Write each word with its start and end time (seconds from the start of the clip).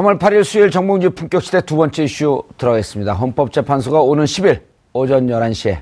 3월 0.00 0.18
8일 0.18 0.44
수요일 0.44 0.70
정봉주 0.70 1.10
품격시대 1.10 1.62
두 1.62 1.76
번째 1.76 2.04
이슈 2.04 2.42
들어가겠습니다. 2.56 3.12
헌법재판소가 3.12 4.00
오는 4.00 4.24
10일 4.24 4.62
오전 4.92 5.26
11시에 5.26 5.80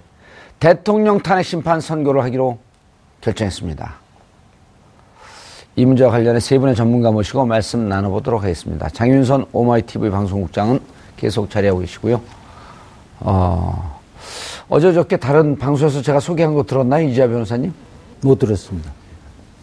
대통령 0.58 1.20
탄핵 1.20 1.44
심판 1.44 1.80
선고를 1.80 2.22
하기로 2.24 2.58
결정했습니다. 3.20 3.94
이 5.76 5.84
문제와 5.84 6.10
관련해 6.10 6.40
세 6.40 6.58
분의 6.58 6.74
전문가 6.74 7.12
모시고 7.12 7.46
말씀 7.46 7.88
나눠보도록 7.88 8.42
하겠습니다. 8.42 8.88
장윤선 8.88 9.46
오마이TV 9.52 10.10
방송국장은 10.10 10.80
계속 11.16 11.48
자리하고 11.48 11.80
계시고요. 11.80 12.20
어, 13.20 14.00
어제 14.68 14.92
저께 14.92 15.16
다른 15.16 15.56
방송에서 15.56 16.02
제가 16.02 16.18
소개한 16.18 16.54
거 16.54 16.64
들었나요? 16.64 17.06
이지아 17.08 17.28
변호사님? 17.28 17.72
못 18.22 18.38
들었습니다. 18.38 18.90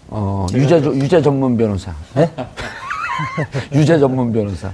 어, 0.07 0.48
유죄, 0.53 0.77
유죄 0.77 1.21
전문 1.21 1.57
변호사. 1.57 1.93
네? 2.13 2.31
유죄 3.73 3.97
전문 3.99 4.31
변호사. 4.31 4.71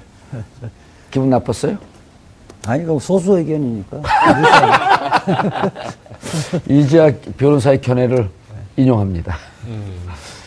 기분 1.09 1.29
나빴어요? 1.29 1.77
아니, 2.67 2.83
그 2.85 2.97
소수 2.99 3.37
의견이니까. 3.37 4.01
이지아 6.67 7.11
변호사의 7.37 7.81
견해를 7.81 8.29
인용합니다. 8.77 9.35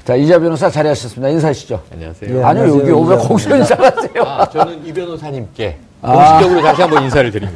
자, 0.04 0.14
이지아 0.14 0.38
변호사 0.38 0.70
자리하셨습니다. 0.70 1.28
인사하시죠. 1.30 1.82
안녕하세요. 1.92 2.38
예, 2.38 2.42
아니요, 2.42 2.62
여기 2.64 2.72
안녕하세요, 2.80 2.96
이지아 2.96 3.16
공수 3.18 3.54
인사하세요. 3.56 4.22
아, 4.24 4.48
저는 4.48 4.86
이 4.86 4.92
변호사님께 4.92 5.78
공식적으로 6.02 6.62
다시 6.62 6.82
한번 6.82 7.02
인사를 7.04 7.30
거죠. 7.30 7.48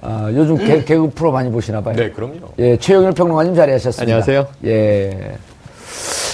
아, 0.00 0.30
요즘 0.32 0.56
개, 0.58 0.84
개그 0.84 1.10
프로 1.14 1.32
많이 1.32 1.50
보시나 1.50 1.80
봐요. 1.80 1.96
네, 1.96 2.10
그럼요. 2.10 2.52
예, 2.58 2.76
최영일 2.76 3.12
평론가님 3.12 3.54
자리하셨습니다. 3.54 4.02
안녕하세요. 4.02 4.46
예. 4.64 5.36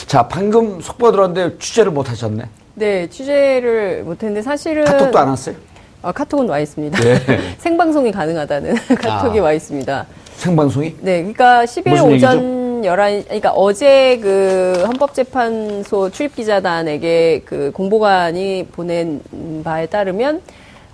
자, 0.07 0.29
방금 0.29 0.81
속보 0.81 1.11
들었는데 1.11 1.59
취재를 1.59 1.91
못 1.91 2.09
하셨네. 2.11 2.45
네, 2.75 3.09
취재를 3.09 4.03
못했는데 4.05 4.43
사실은 4.43 4.85
카톡도 4.85 5.19
안 5.19 5.29
왔어요? 5.29 5.55
아, 6.03 6.13
카톡은 6.13 6.49
와 6.49 6.59
있습니다. 6.59 6.99
예. 7.09 7.17
생방송이 7.59 8.11
가능하다는 8.13 8.75
카톡이 9.01 9.39
아. 9.39 9.43
와 9.43 9.53
있습니다. 9.53 10.07
생방송이? 10.37 10.97
네, 11.01 11.19
그러니까 11.19 11.65
10일 11.65 11.89
무슨 11.91 12.13
오전 12.13 12.85
11, 12.85 13.25
그러니까 13.25 13.53
어제 13.53 14.19
그 14.21 14.83
헌법재판소 14.87 16.11
출입기자단에게 16.11 17.43
그 17.47 17.71
공보관이 17.73 18.67
보낸 18.73 19.23
바에 19.63 19.87
따르면 19.87 20.43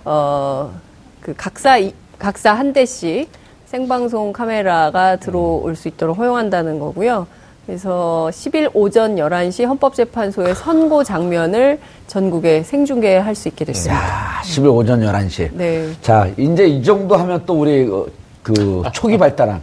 어, 0.05 0.71
그 1.19 1.33
각사, 1.35 1.77
이- 1.77 1.93
각사 2.19 2.53
한 2.53 2.71
대씩 2.71 3.27
생방송 3.65 4.31
카메라가 4.31 5.15
들어올 5.17 5.75
수 5.75 5.87
있도록 5.87 6.17
허용한다는 6.17 6.79
거고요. 6.79 7.27
그래서 7.65 8.29
10일 8.33 8.71
오전 8.73 9.15
11시 9.17 9.65
헌법재판소의 9.65 10.55
선고 10.55 11.03
장면을 11.03 11.79
전국에 12.07 12.63
생중계할 12.63 13.35
수 13.35 13.47
있게 13.49 13.65
됐습니다. 13.65 14.01
야, 14.03 14.41
10일 14.43 14.75
오전 14.75 14.99
11시. 15.01 15.51
네. 15.53 15.91
자, 16.01 16.27
이제 16.37 16.65
이 16.67 16.83
정도 16.83 17.15
하면 17.15 17.43
또 17.45 17.59
우리 17.61 17.87
어, 17.87 18.05
그 18.41 18.81
초기 18.93 19.17
발달한 19.17 19.61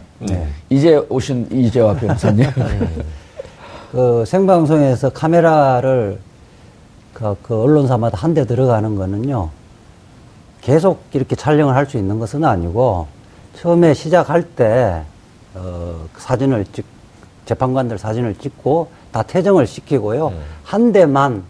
이제 0.69 0.95
오신 1.09 1.49
이재화 1.51 1.93
변호사님. 1.95 2.45
그 3.91 4.23
생방송에서 4.25 5.09
카메라를 5.09 6.19
그, 7.13 7.35
그 7.43 7.61
언론사마다 7.63 8.17
한 8.17 8.33
대 8.33 8.45
들어가는 8.45 8.95
거는요. 8.95 9.49
계속 10.61 11.01
이렇게 11.13 11.35
촬영을 11.35 11.75
할 11.75 11.85
수 11.87 11.97
있는 11.97 12.17
것은 12.19 12.43
아니고 12.45 13.07
처음에 13.57 13.93
시작할 13.93 14.43
때 14.43 15.01
어, 15.55 15.95
그 16.13 16.21
사진을 16.21 16.65
찍 16.71 16.85
재판관들 17.49 17.97
사진을 17.97 18.35
찍고 18.35 18.89
다 19.11 19.23
퇴정을 19.23 19.65
시키고요. 19.65 20.31
한 20.63 20.91
대만 20.91 21.41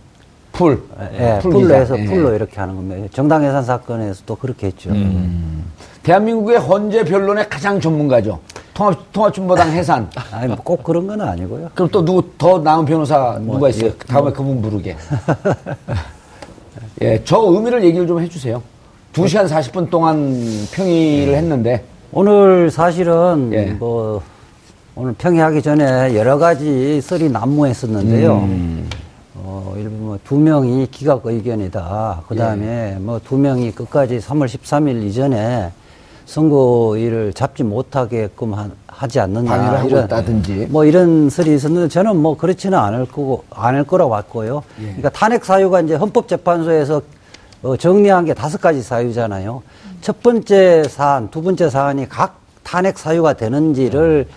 풀. 0.54 0.82
예, 1.14 1.40
풀 1.42 1.52
풀로 1.52 1.64
기자. 1.64 1.76
해서 1.76 2.00
예. 2.00 2.06
풀로 2.06 2.34
이렇게 2.34 2.58
하는 2.58 2.76
겁니다. 2.76 3.08
정당 3.14 3.44
해산 3.44 3.64
사건에서도 3.64 4.34
그렇게 4.36 4.68
했죠. 4.68 4.92
대한민국의 6.04 6.58
헌재 6.58 7.04
변론의 7.04 7.50
가장 7.50 7.82
전문가죠. 7.82 8.40
통합, 8.74 9.12
통합진보당 9.12 9.72
해산. 9.72 10.09
아니 10.32 10.48
뭐꼭 10.48 10.84
그런 10.84 11.06
건 11.06 11.20
아니고요. 11.20 11.70
그럼 11.76 11.90
또 11.92 12.06
누구 12.06 12.24
더 12.38 12.59
나은 12.59 12.86
변호사 12.86 13.38
뭐, 13.42 13.56
누가 13.56 13.68
있어요? 13.68 13.88
예. 13.88 13.98
다음에 14.08 14.32
그분 14.32 14.62
부르게. 14.62 14.96
예, 17.04 17.22
저 17.26 17.42
의미를 17.42 17.84
얘기를 17.84 18.08
좀 18.08 18.22
해주세요. 18.22 18.62
2시간 19.12 19.50
40분 19.50 19.90
동안 19.90 20.34
평의를 20.72 21.36
했는데, 21.36 21.84
오늘 22.14 22.72
사실은 22.72 23.50
예. 23.52 23.66
뭐 23.66 24.22
오늘 25.02 25.14
평의하기 25.14 25.62
전에 25.62 26.14
여러 26.18 26.38
가지 26.38 27.00
썰이 27.00 27.30
난무했었는데요. 27.30 28.34
음. 28.40 28.90
어, 29.36 29.74
일부 29.78 29.96
뭐두 29.96 30.38
명이 30.38 30.88
기각 30.92 31.26
의견이다. 31.26 32.24
그 32.28 32.36
다음에 32.36 32.96
예. 32.96 33.00
뭐두 33.00 33.38
명이 33.38 33.72
끝까지 33.72 34.18
3월 34.20 34.48
13일 34.48 35.02
이전에 35.06 35.72
선거일을 36.26 37.32
잡지 37.32 37.64
못하게끔 37.64 38.54
한- 38.54 38.74
하지 38.88 39.22
않는다. 39.22 39.56
방해를 39.56 39.80
하고 39.80 40.06
있다든지. 40.06 40.68
뭐 40.70 40.84
이런 40.84 41.30
설이 41.30 41.56
있었는데 41.56 41.88
저는 41.88 42.18
뭐 42.18 42.36
그렇지는 42.36 42.78
않을 42.78 43.06
거고 43.06 43.46
않을 43.52 43.86
거라고 43.86 44.12
봤고요. 44.12 44.64
예. 44.82 44.84
그러니까 44.84 45.09
탄핵 45.12 45.46
사유가 45.46 45.80
이제 45.80 45.96
헌법재판소에서 45.96 47.02
어, 47.64 47.78
정리한 47.78 48.26
게 48.26 48.34
다섯 48.34 48.59
가지 48.59 48.82
사유잖아요. 48.82 49.64
첫 50.02 50.22
번째 50.22 50.84
사안, 50.90 51.32
두 51.32 51.42
번째 51.42 51.70
사안이 51.70 52.09
각 52.09 52.38
탄핵 52.64 52.98
사유가 53.00 53.32
되는지를 53.32 54.28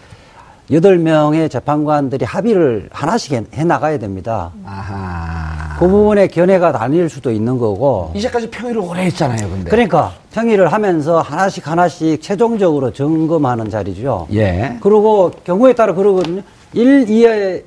여덟 0.71 0.97
명의 0.97 1.49
재판관들이 1.49 2.25
합의를 2.25 2.89
하나씩 2.93 3.33
해, 3.33 3.43
해 3.55 3.65
나가야 3.65 3.99
됩니다. 3.99 4.53
아하. 4.65 5.77
그 5.79 5.89
부분에 5.89 6.29
견해가 6.29 6.71
나뉠 6.71 7.09
수도 7.09 7.33
있는 7.33 7.59
거고. 7.59 8.13
이제까지 8.15 8.49
평의를 8.49 8.81
오래 8.81 9.03
했잖아요, 9.07 9.51
근데. 9.51 9.71
그러니까 9.71 10.13
평의를 10.33 10.73
하면서 10.73 11.21
하나씩 11.21 11.69
하나씩 11.69 12.23
최종적으로 12.23 12.93
점검하는 12.93 13.71
자리죠. 13.71 14.29
예. 14.33 14.79
그리고 14.81 15.33
경우에 15.45 15.73
따라 15.75 15.95
그러거든요. 15.95 16.43
1, 16.75 17.07
2에 17.07 17.65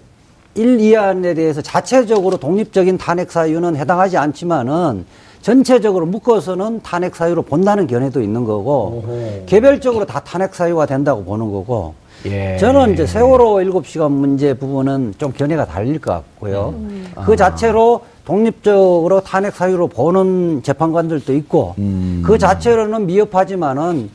1, 0.56 0.78
2안에 0.78 1.36
대해서 1.36 1.62
자체적으로 1.62 2.38
독립적인 2.38 2.98
탄핵 2.98 3.30
사유는 3.30 3.76
해당하지 3.76 4.18
않지만은 4.18 5.06
전체적으로 5.42 6.06
묶어서는 6.06 6.82
탄핵 6.82 7.16
사유로 7.16 7.44
본다는 7.44 7.86
견해도 7.86 8.22
있는 8.22 8.46
거고 8.46 9.44
개별적으로 9.46 10.06
다 10.06 10.22
탄핵 10.22 10.56
사유가 10.56 10.86
된다고 10.88 11.24
보는 11.24 11.52
거고 11.52 11.94
예. 12.26 12.58
저는 12.58 12.94
이제 12.94 13.06
세월호 13.06 13.56
7시간 13.56 14.12
문제 14.12 14.54
부분은 14.54 15.16
좀 15.18 15.32
견해가 15.32 15.66
달릴 15.66 16.00
것 16.00 16.12
같고요. 16.12 16.74
음. 16.78 17.12
그 17.26 17.34
아. 17.34 17.36
자체로 17.36 18.02
독립적으로 18.26 19.22
탄핵 19.22 19.56
사유로 19.56 19.88
보는 19.88 20.64
재판관들도 20.64 21.34
있고 21.36 21.76
음. 21.78 22.24
그 22.26 22.38
자체로는 22.38 23.06
미흡하지만은 23.06 24.10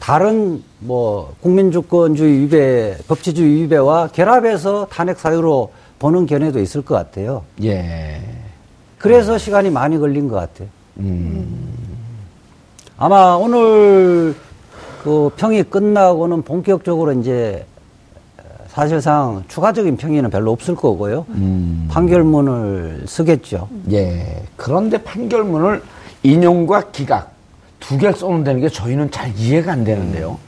다른 0.00 0.62
뭐 0.80 1.32
국민주권주의 1.40 2.40
위배, 2.40 2.96
법치주의 3.06 3.62
위배와 3.62 4.08
결합해서 4.08 4.88
탄핵 4.90 5.18
사유로 5.18 5.70
보는 6.00 6.26
견해도 6.26 6.58
있을 6.58 6.82
것 6.82 6.96
같아요. 6.96 7.44
예. 7.62 8.20
그래서 8.98 9.38
시간이 9.38 9.70
많이 9.70 9.98
걸린 9.98 10.28
것 10.28 10.34
같아요. 10.36 10.68
음. 10.98 11.72
아마 12.98 13.34
오늘 13.34 14.34
그 15.02 15.30
평이 15.36 15.64
끝나고는 15.64 16.42
본격적으로 16.42 17.12
이제 17.12 17.64
사실상 18.68 19.44
추가적인 19.48 19.96
평의는 19.96 20.30
별로 20.30 20.52
없을 20.52 20.74
거고요. 20.74 21.26
음. 21.30 21.88
판결문을 21.90 23.02
쓰겠죠. 23.06 23.68
예. 23.90 24.42
그런데 24.56 24.98
판결문을 24.98 25.82
인용과 26.22 26.90
기각 26.92 27.32
두 27.80 27.98
개를 27.98 28.14
써놓는다는 28.14 28.60
게 28.60 28.68
저희는 28.68 29.10
잘 29.10 29.32
이해가 29.36 29.72
안 29.72 29.84
되는데요. 29.84 30.38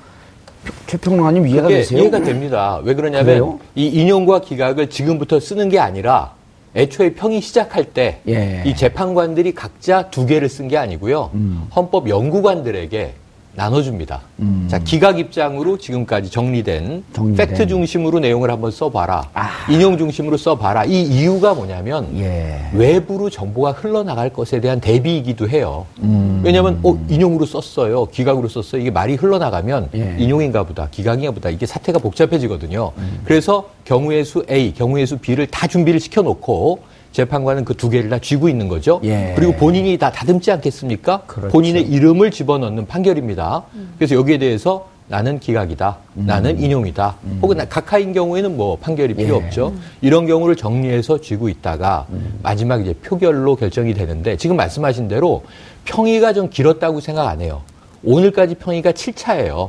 최평론가님 0.87 1.47
이해가 1.49 1.69
되세요? 1.69 2.01
이해가 2.01 2.21
됩니다. 2.23 2.81
왜 2.85 2.95
그러냐면 2.95 3.27
그래요? 3.27 3.59
이 3.75 3.89
인용과 3.89 4.41
기각을 4.41 4.89
지금부터 4.89 5.41
쓰는 5.41 5.69
게 5.69 5.79
아니라 5.79 6.33
애초에 6.77 7.13
평이 7.15 7.41
시작할 7.43 7.85
때이 7.93 8.15
예. 8.29 8.75
재판관들이 8.75 9.53
각자 9.55 10.09
두 10.11 10.25
개를 10.25 10.49
쓴 10.49 10.69
게 10.69 10.79
아니고요. 10.79 11.31
음. 11.35 11.67
헌법 11.77 12.09
연구관들에게 12.09 13.15
나눠줍니다. 13.55 14.21
음. 14.41 14.67
자, 14.69 14.79
기각 14.79 15.19
입장으로 15.19 15.79
지금까지 15.79 16.31
정리된, 16.31 17.05
정리된. 17.13 17.49
팩트 17.49 17.67
중심으로 17.67 18.19
내용을 18.21 18.51
한번 18.51 18.71
써봐라. 18.71 19.31
아. 19.35 19.51
인용 19.71 19.97
중심으로 19.97 20.37
써봐라. 20.37 20.85
이 20.85 21.03
이유가 21.03 21.55
뭐냐면 21.55 22.09
예. 22.19 22.61
외부로 22.75 23.31
정보가 23.31 23.73
흘러나갈 23.73 24.31
것에 24.31 24.61
대한 24.61 24.81
대비이기도 24.81 25.49
해요. 25.49 25.87
음. 26.03 26.41
왜냐하면 26.45 26.81
어, 26.83 26.99
인용으로 27.09 27.47
썼어요, 27.47 28.07
기각으로 28.07 28.49
썼어요. 28.49 28.81
이게 28.81 28.91
말이 28.91 29.15
흘러나가면 29.15 29.91
예. 29.95 30.17
인용인가 30.19 30.65
보다, 30.65 30.89
기각인가 30.91 31.33
보다 31.33 31.51
이게 31.51 31.67
사태가 31.67 31.99
복잡해지거든요. 32.01 32.93
그래서 33.25 33.69
경우의 33.85 34.25
수 34.25 34.45
A, 34.51 34.75
경우의 34.75 35.07
수 35.07 35.19
B를 35.19 35.47
다 35.47 35.67
준비를 35.67 36.01
시켜놓고 36.01 36.94
재판관은 37.25 37.65
그 37.65 37.75
두 37.75 37.89
개를 37.91 38.11
다 38.11 38.19
쥐고 38.19 38.49
있는 38.49 38.69
거죠. 38.69 39.01
예. 39.05 39.33
그리고 39.37 39.53
본인이 39.55 39.97
다 39.99 40.11
다듬지 40.11 40.51
않겠습니까? 40.51 41.23
그렇죠. 41.27 41.49
본인의 41.53 41.83
이름을 41.89 42.31
집어넣는 42.31 42.87
판결입니다. 42.87 43.63
그래서 43.99 44.15
여기에 44.17 44.39
대해서 44.39 44.89
나는 45.07 45.39
기각이다. 45.39 45.97
나는 46.15 46.59
인용이다. 46.61 47.17
혹은 47.43 47.57
나- 47.59 47.67
각하인 47.67 48.13
경우에는 48.15 48.57
뭐 48.57 48.77
판결이 48.77 49.15
필요 49.15 49.35
예. 49.35 49.39
없죠. 49.39 49.75
이런 50.01 50.27
경우를 50.27 50.57
정리해서 50.57 51.21
쥐고 51.21 51.49
있다가 51.49 52.07
마지막 52.43 52.81
이제 52.81 52.95
표결로 52.95 53.55
결정이 53.57 53.95
되는데 53.95 54.37
지금 54.37 54.57
말씀하신 54.57 55.07
대로 55.09 55.45
평의가 55.85 56.33
좀 56.33 56.49
길었다고 56.51 57.01
생각 57.01 57.29
안 57.29 57.41
해요. 57.43 57.63
오늘까지 58.03 58.57
평의가 58.57 58.91
7차예요. 58.93 59.69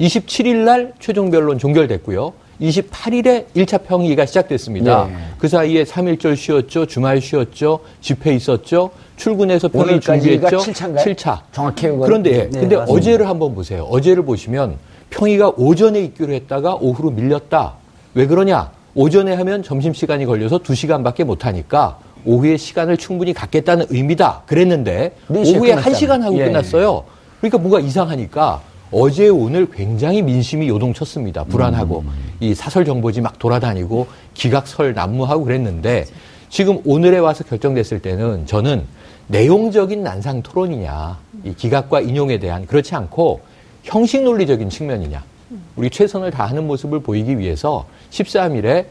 27일 0.00 0.56
날 0.64 0.92
최종 1.00 1.30
변론 1.30 1.58
종결됐고요. 1.58 2.32
28일에 2.60 3.46
1차 3.54 3.84
평의가 3.84 4.26
시작됐습니다. 4.26 5.08
예. 5.10 5.14
그 5.38 5.48
사이에 5.48 5.84
3일절 5.84 6.36
쉬었죠. 6.36 6.86
주말 6.86 7.20
쉬었죠. 7.20 7.80
집회 8.00 8.34
있었죠. 8.34 8.90
출근해서 9.16 9.68
평의 9.68 10.00
준비했죠. 10.00 10.58
7차인가요? 10.58 11.16
7차. 11.16 11.38
정확해요, 11.52 11.92
그건? 11.94 12.06
그런데 12.06 12.30
예. 12.30 12.36
네, 12.50 12.60
근데 12.60 12.76
맞습니다. 12.76 12.84
어제를 12.84 13.28
한번 13.28 13.54
보세요. 13.54 13.84
어제를 13.84 14.24
보시면 14.24 14.76
평의가 15.10 15.52
오전에 15.56 16.00
있기로 16.00 16.32
했다가 16.32 16.76
오후로 16.76 17.10
밀렸다. 17.10 17.74
왜 18.14 18.26
그러냐? 18.26 18.70
오전에 18.94 19.34
하면 19.34 19.62
점심시간이 19.62 20.24
걸려서 20.24 20.58
2시간밖에 20.58 21.24
못 21.24 21.44
하니까 21.44 21.98
오후에 22.24 22.56
시간을 22.56 22.96
충분히 22.96 23.32
갖겠다는 23.34 23.86
의미다. 23.90 24.42
그랬는데 24.46 25.14
네 25.28 25.38
오후에 25.40 25.74
끝났잖아요. 25.74 25.94
1시간 25.94 26.20
하고 26.22 26.38
예. 26.38 26.46
끝났어요. 26.46 27.04
그러니까 27.40 27.58
뭔가 27.58 27.80
이상하니까 27.80 28.62
어제 28.92 29.28
오늘 29.28 29.68
굉장히 29.70 30.22
민심이 30.22 30.68
요동쳤습니다. 30.68 31.44
불안하고. 31.44 32.04
이 32.40 32.54
사설 32.54 32.84
정보지 32.84 33.20
막 33.20 33.38
돌아다니고 33.38 34.06
기각설 34.34 34.94
난무하고 34.94 35.44
그랬는데 35.44 36.04
지금 36.48 36.80
오늘에 36.84 37.18
와서 37.18 37.42
결정됐을 37.44 38.00
때는 38.00 38.46
저는 38.46 38.84
내용적인 39.28 40.02
난상 40.02 40.42
토론이냐 40.42 41.18
이 41.44 41.54
기각과 41.54 42.00
인용에 42.00 42.38
대한 42.38 42.66
그렇지 42.66 42.94
않고 42.94 43.40
형식 43.82 44.22
논리적인 44.22 44.70
측면이냐. 44.70 45.22
우리 45.76 45.90
최선을 45.90 46.30
다하는 46.30 46.66
모습을 46.66 47.00
보이기 47.00 47.38
위해서 47.38 47.86
13일에 48.10 48.86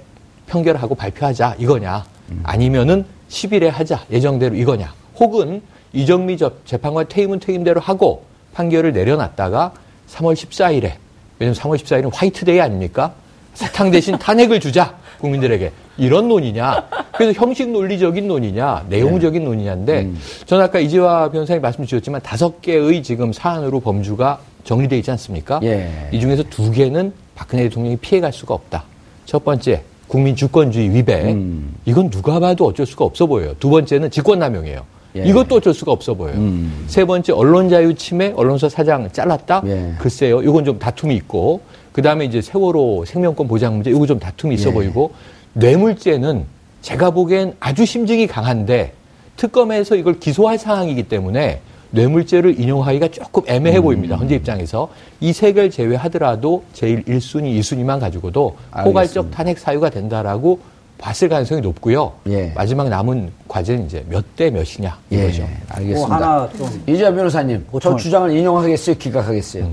평결하고 0.47 0.95
발표하자 0.95 1.55
이거냐. 1.59 2.05
아니면은 2.43 3.05
10일에 3.29 3.67
하자 3.69 4.01
예정대로 4.11 4.55
이거냐. 4.55 4.93
혹은 5.19 5.61
이정미 5.93 6.37
접- 6.37 6.65
재판관 6.65 7.07
퇴임은 7.07 7.39
퇴임대로 7.39 7.79
하고 7.79 8.23
판결을 8.53 8.91
내려놨다가 8.93 9.73
3월 10.09 10.33
14일에 10.33 10.93
왜냐면 11.39 11.59
3월 11.59 11.77
14일은 11.77 12.11
화이트데이 12.13 12.61
아닙니까? 12.61 13.13
사탕 13.53 13.91
대신 13.91 14.17
탄핵을 14.17 14.59
주자 14.59 14.95
국민들에게 15.19 15.71
이런 15.97 16.27
논의냐 16.27 16.87
그래서 17.13 17.39
형식 17.39 17.69
논리적인 17.69 18.27
논의냐 18.27 18.85
내용적인 18.89 19.43
논의냐인데 19.43 20.11
저는 20.45 20.65
아까 20.65 20.79
이재화 20.79 21.31
변호사님 21.31 21.61
말씀 21.61 21.85
주셨지만 21.85 22.21
다섯 22.21 22.61
개의 22.61 23.01
지금 23.01 23.31
사안으로 23.31 23.79
범주가 23.79 24.39
정리되어 24.65 24.99
있지 24.99 25.11
않습니까? 25.11 25.59
예. 25.63 26.09
이 26.11 26.19
중에서 26.19 26.43
두 26.49 26.71
개는 26.71 27.13
박근혜 27.35 27.63
대통령이 27.63 27.97
피해갈 27.97 28.33
수가 28.33 28.53
없다. 28.53 28.83
첫 29.25 29.43
번째 29.45 29.83
국민 30.07 30.35
주권주의 30.35 30.93
위배 30.93 31.33
음. 31.33 31.75
이건 31.85 32.09
누가 32.09 32.39
봐도 32.39 32.65
어쩔 32.65 32.85
수가 32.85 33.05
없어 33.05 33.25
보여요. 33.25 33.55
두 33.59 33.69
번째는 33.69 34.11
직권남용이에요. 34.11 34.85
예. 35.15 35.23
이것도 35.23 35.55
어쩔 35.55 35.73
수가 35.73 35.91
없어 35.91 36.13
보여요. 36.13 36.35
음. 36.35 36.85
세 36.87 37.05
번째 37.05 37.31
언론 37.33 37.69
자유 37.69 37.93
침해, 37.93 38.33
언론사 38.35 38.67
사장 38.69 39.09
잘랐다. 39.11 39.63
예. 39.65 39.93
글쎄요, 39.99 40.41
이건 40.41 40.65
좀 40.65 40.77
다툼이 40.77 41.15
있고 41.15 41.61
그 41.93 42.01
다음에 42.01 42.25
이제 42.25 42.41
세월호 42.41 43.05
생명권 43.05 43.47
보장 43.47 43.75
문제 43.75 43.89
이거 43.91 44.05
좀 44.05 44.19
다툼이 44.19 44.55
있어 44.55 44.69
예. 44.69 44.73
보이고 44.73 45.11
뇌물죄는 45.53 46.43
제가 46.81 47.11
보기엔 47.11 47.53
아주 47.59 47.85
심증이 47.85 48.27
강한데 48.27 48.93
특검에서 49.37 49.95
이걸 49.95 50.19
기소할 50.19 50.57
상황이기 50.57 51.03
때문에 51.03 51.61
뇌물죄를 51.91 52.59
인용하기가 52.59 53.07
조금 53.09 53.43
애매해 53.47 53.77
음. 53.77 53.83
보입니다. 53.83 54.17
현재 54.17 54.35
입장에서 54.35 54.89
이 55.21 55.31
세 55.31 55.53
개를 55.53 55.71
제외하더라도 55.71 56.63
제일 56.73 57.03
1순위, 57.05 57.57
2순위만 57.59 58.01
가지고도 58.01 58.55
포괄적 58.83 58.97
알겠습니다. 59.25 59.37
탄핵 59.37 59.59
사유가 59.59 59.89
된다라고 59.89 60.59
봤을 60.97 61.29
가능성이 61.29 61.61
높고요. 61.61 62.13
예. 62.27 62.51
마지막 62.55 62.89
남은 62.89 63.31
과제는 63.47 63.85
이제 63.85 64.03
몇 64.09 64.23
대 64.35 64.49
몇이냐 64.49 64.97
이거죠. 65.09 65.43
예, 65.43 65.47
알겠습니다. 65.69 66.07
뭐 66.07 66.15
하나 66.15 66.49
좀 66.57 66.83
이재화 66.87 67.11
변호사님, 67.11 67.65
저 67.81 67.95
주장을 67.95 68.31
인용하겠어요, 68.35 68.95
기각하겠어요? 68.97 69.67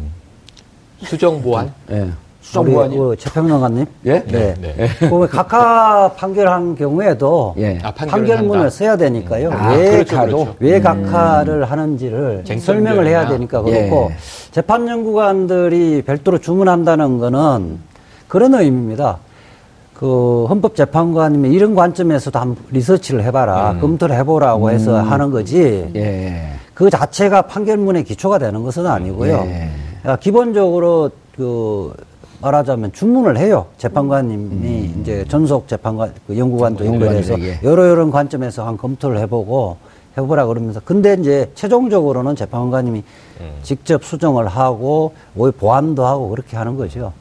수정 1.05 1.41
보완. 1.43 1.73
예. 1.91 2.01
우리 2.03 2.11
수정보안이 2.43 2.97
그 2.97 3.17
최평론가님. 3.19 3.87
예? 4.07 4.25
네. 4.25 4.55
네. 4.61 4.89
그 4.99 5.29
각하 5.29 6.13
판결한 6.17 6.75
경우에도 6.75 7.55
예. 7.57 7.79
아, 7.85 7.93
판결문을 7.93 8.63
한다. 8.65 8.71
써야 8.71 8.97
되니까요. 8.97 9.53
아, 9.53 9.73
왜, 9.75 9.91
그렇죠, 9.93 10.17
가도? 10.17 10.37
그렇죠. 10.45 10.57
왜 10.59 10.81
각하를 10.81 11.65
하는지를 11.71 12.43
쟁점이 12.45 12.61
설명을 12.61 13.07
해야. 13.07 13.29
되니까 13.29 13.63
그렇고 13.63 14.09
예. 14.11 14.17
재판 14.51 14.89
연구관들이 14.89 16.03
별도로 16.05 16.39
주문한다는 16.39 17.19
거는 17.19 17.79
그런 18.27 18.55
의미입니다. 18.55 19.19
그 20.03 20.47
헌법재판관님이 20.49 21.51
이런 21.55 21.77
관점에서도 21.77 22.37
한번 22.37 22.65
리서치를 22.73 23.23
해봐라, 23.23 23.77
검토를 23.81 24.17
해보라고 24.17 24.73
해서 24.73 25.01
하는 25.01 25.31
거지. 25.31 25.89
예. 25.95 26.55
그 26.75 26.91
자체가 26.91 27.43
판결문의 27.43 28.03
기초가 28.03 28.39
되는 28.39 28.65
것은 28.65 28.85
아니고요. 28.85 29.35
예. 29.47 29.69
그러니까 30.01 30.17
기본적으로 30.21 31.13
그 31.37 31.95
말하자면 32.41 32.91
주문을 32.93 33.39
해요. 33.39 33.67
재판관님이 33.79 34.91
이제 35.01 35.25
전속 35.29 35.69
재판관 35.69 36.13
그 36.27 36.37
연구관도 36.37 36.85
연결해서 36.85 37.35
연구관들에게. 37.35 37.69
여러 37.69 37.89
여러 37.89 38.11
관점에서 38.11 38.67
한 38.67 38.77
검토를 38.77 39.21
해보고 39.21 39.77
해보라 40.19 40.47
그러면서 40.47 40.81
근데 40.85 41.17
이제 41.21 41.49
최종적으로는 41.55 42.35
재판관님이 42.35 43.05
직접 43.63 44.03
수정을 44.03 44.49
하고 44.49 45.13
오히 45.37 45.53
보완도 45.53 46.05
하고 46.05 46.29
그렇게 46.31 46.57
하는 46.57 46.77
거죠. 46.77 47.13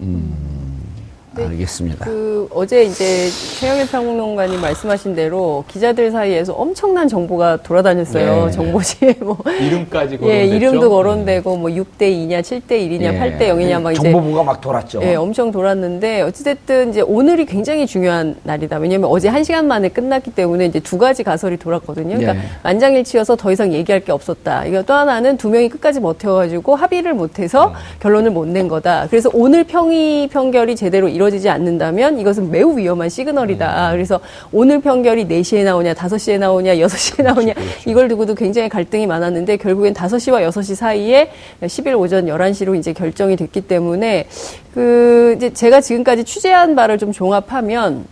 네. 1.33 1.45
알겠습니다. 1.47 2.03
그 2.05 2.45
어제 2.53 2.83
이제 2.83 3.29
최영일 3.57 3.87
평론가님 3.87 4.59
말씀하신 4.59 5.15
대로 5.15 5.63
기자들 5.69 6.11
사이에서 6.11 6.51
엄청난 6.51 7.07
정보가 7.07 7.57
돌아다녔어요. 7.63 8.45
네. 8.47 8.51
정보지에 8.51 9.15
뭐 9.21 9.37
이름까지 9.61 10.15
예, 10.15 10.17
거론됐죠. 10.17 10.55
이름도 10.55 10.89
거론되고 10.89 11.55
뭐 11.55 11.69
6대 11.69 12.01
2냐, 12.01 12.41
7대 12.41 12.71
1이냐, 12.71 13.01
예. 13.03 13.19
8대 13.37 13.47
0이냐 13.49 13.81
막 13.81 13.93
이제 13.93 14.11
정보부가 14.11 14.43
막 14.43 14.59
돌았죠. 14.59 14.99
예, 15.03 15.15
엄청 15.15 15.51
돌았는데 15.53 16.21
어찌됐든 16.23 16.89
이제 16.89 16.99
오늘이 16.99 17.45
굉장히 17.45 17.87
중요한 17.87 18.35
날이다. 18.43 18.77
왜냐면 18.79 19.09
어제 19.09 19.29
한 19.29 19.45
시간 19.45 19.67
만에 19.69 19.87
끝났기 19.87 20.31
때문에 20.31 20.65
이제 20.65 20.81
두 20.81 20.97
가지 20.97 21.23
가설이 21.23 21.55
돌았거든요. 21.55 22.17
그러니까 22.17 22.35
예. 22.35 22.49
만장일치여서 22.63 23.37
더 23.37 23.53
이상 23.53 23.71
얘기할 23.71 24.01
게 24.01 24.11
없었다. 24.11 24.65
이거 24.65 24.81
또 24.83 24.93
하나는 24.93 25.37
두 25.37 25.47
명이 25.49 25.69
끝까지 25.69 26.01
버텨가지고 26.01 26.75
합의를 26.75 27.13
못해서 27.13 27.67
음. 27.69 27.73
결론을 28.01 28.31
못 28.31 28.41
낸 28.51 28.67
거다. 28.67 29.07
그래서 29.09 29.29
오늘 29.33 29.63
평의 29.63 30.27
평결이 30.27 30.75
제대로 30.75 31.07
이 31.07 31.20
루어지지 31.21 31.49
않는다면 31.49 32.19
이것은 32.19 32.49
매우 32.49 32.77
위험한 32.77 33.09
시그널이다. 33.09 33.89
음. 33.89 33.93
그래서 33.93 34.19
오늘 34.51 34.81
평결이 34.81 35.27
4시에 35.27 35.63
나오냐, 35.63 35.93
5시에 35.93 36.39
나오냐, 36.39 36.75
6시에 36.75 37.23
나오냐 37.23 37.53
이걸 37.85 38.07
두고도 38.07 38.35
굉장히 38.35 38.69
갈등이 38.69 39.05
많았는데 39.07 39.57
결국엔 39.57 39.93
5시와 39.93 40.47
6시 40.49 40.75
사이에 40.75 41.31
10일 41.61 41.97
오전 41.97 42.25
11시로 42.25 42.77
이제 42.77 42.93
결정이 42.93 43.35
됐기 43.35 43.61
때문에 43.61 44.27
그 44.73 45.35
이제 45.37 45.53
제가 45.53 45.81
지금까지 45.81 46.23
취재한 46.23 46.75
바를 46.75 46.97
좀 46.97 47.11
종합하면 47.11 48.05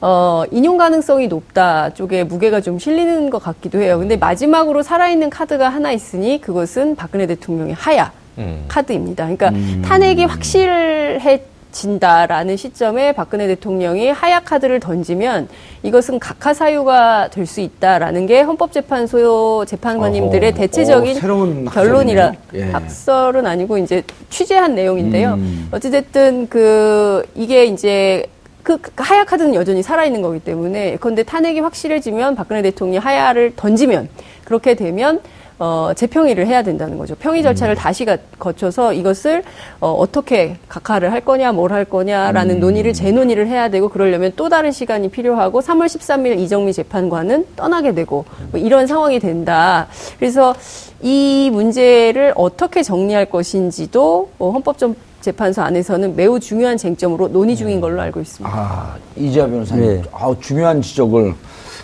어, 0.00 0.44
인용 0.50 0.76
가능성이 0.76 1.28
높다 1.28 1.94
쪽에 1.94 2.24
무게가 2.24 2.60
좀 2.60 2.78
실리는 2.78 3.30
것 3.30 3.42
같기도 3.42 3.80
해요. 3.80 3.98
근데 3.98 4.16
마지막으로 4.16 4.82
살아있는 4.82 5.30
카드가 5.30 5.70
하나 5.70 5.92
있으니 5.92 6.40
그것은 6.40 6.94
박근혜 6.94 7.26
대통령의 7.26 7.74
하야 7.74 8.12
음. 8.36 8.64
카드입니다. 8.68 9.24
그러니까 9.24 9.52
탄핵이 9.88 10.24
확실해 10.24 11.40
진다라는 11.74 12.56
시점에 12.56 13.12
박근혜 13.12 13.46
대통령이 13.48 14.08
하야 14.10 14.40
카드를 14.40 14.80
던지면 14.80 15.48
이것은 15.82 16.18
각하 16.20 16.54
사유가 16.54 17.28
될 17.28 17.44
수 17.44 17.60
있다라는 17.60 18.24
게 18.26 18.40
헌법재판소 18.40 19.66
재판관님들의 19.66 20.50
어허. 20.50 20.58
대체적인 20.58 21.16
어, 21.18 21.70
결론이라. 21.70 22.32
예. 22.54 22.70
학설은 22.70 23.46
아니고 23.46 23.76
이제 23.76 24.02
취재한 24.30 24.74
내용인데요. 24.74 25.34
음. 25.34 25.68
어찌됐든 25.72 26.48
그 26.48 27.22
이게 27.34 27.66
이제 27.66 28.24
그 28.62 28.78
하야 28.96 29.24
카드는 29.24 29.54
여전히 29.54 29.82
살아있는 29.82 30.22
거기 30.22 30.40
때문에 30.40 30.96
그런데 31.00 31.22
탄핵이 31.22 31.60
확실해지면 31.60 32.34
박근혜 32.34 32.62
대통령이 32.62 32.96
하야를 32.98 33.52
던지면 33.56 34.08
그렇게 34.44 34.74
되면 34.74 35.20
어, 35.58 35.92
재평의를 35.94 36.46
해야 36.46 36.62
된다는 36.62 36.98
거죠. 36.98 37.14
평의 37.14 37.42
절차를 37.42 37.74
다시 37.76 38.04
가- 38.04 38.18
거쳐서 38.38 38.92
이것을 38.92 39.42
어, 39.80 39.92
어떻게 39.92 40.56
각하를 40.68 41.12
할 41.12 41.20
거냐, 41.20 41.52
뭘 41.52 41.70
할 41.72 41.84
거냐라는 41.84 42.58
논의를 42.60 42.92
재논의를 42.92 43.46
해야 43.46 43.68
되고 43.68 43.88
그러려면 43.88 44.32
또 44.36 44.48
다른 44.48 44.72
시간이 44.72 45.10
필요하고 45.10 45.60
3월 45.60 45.86
13일 45.86 46.38
이정미 46.40 46.72
재판관은 46.72 47.46
떠나게 47.56 47.94
되고 47.94 48.24
뭐 48.50 48.60
이런 48.60 48.86
상황이 48.86 49.18
된다. 49.20 49.86
그래서 50.18 50.54
이 51.02 51.50
문제를 51.52 52.32
어떻게 52.36 52.82
정리할 52.82 53.26
것인지도 53.26 54.30
어, 54.38 54.50
헌법점 54.50 54.96
재판소 55.20 55.62
안에서는 55.62 56.16
매우 56.16 56.38
중요한 56.38 56.76
쟁점으로 56.76 57.28
논의 57.28 57.56
중인 57.56 57.80
걸로 57.80 58.00
알고 58.02 58.20
있습니다. 58.20 58.54
아, 58.54 58.96
이재화 59.16 59.46
변호사님. 59.46 59.86
네. 59.86 60.02
아우, 60.12 60.38
중요한 60.40 60.82
지적을 60.82 61.32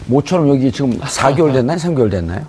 모처럼 0.06 0.48
여기 0.48 0.70
지금 0.70 0.98
4개월 0.98 1.52
됐나요? 1.54 1.78
3개월 1.78 2.10
됐나요? 2.10 2.42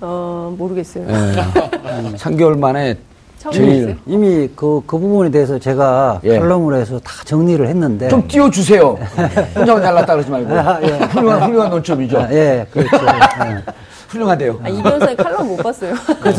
어, 0.00 0.54
모르겠어요. 0.58 1.04
예. 1.08 2.12
3개월 2.16 2.58
만에 2.58 2.96
처음 3.38 3.52
제일-. 3.52 3.96
이미 4.06 4.48
그, 4.54 4.82
그 4.86 4.98
부분에 4.98 5.30
대해서 5.30 5.58
제가 5.58 6.20
예. 6.24 6.38
칼럼으로 6.38 6.76
해서 6.76 6.98
다 7.00 7.12
정리를 7.24 7.66
했는데. 7.66 8.08
좀 8.08 8.26
띄워주세요. 8.28 8.98
혼자만 9.56 9.82
잘났다 9.82 10.12
그러지 10.14 10.30
말고. 10.30 10.54
아, 10.58 10.78
예. 10.82 10.88
훌륭한, 11.06 11.42
훌륭한 11.48 11.70
논점이죠. 11.70 12.18
아, 12.20 12.28
예, 12.32 12.66
그렇죠. 12.70 12.96
예. 13.46 13.62
훌륭하대요. 14.08 14.60
아, 14.62 14.68
이 14.68 14.82
변호사님 14.82 15.16
칼럼 15.16 15.48
못 15.48 15.56
봤어요. 15.62 15.94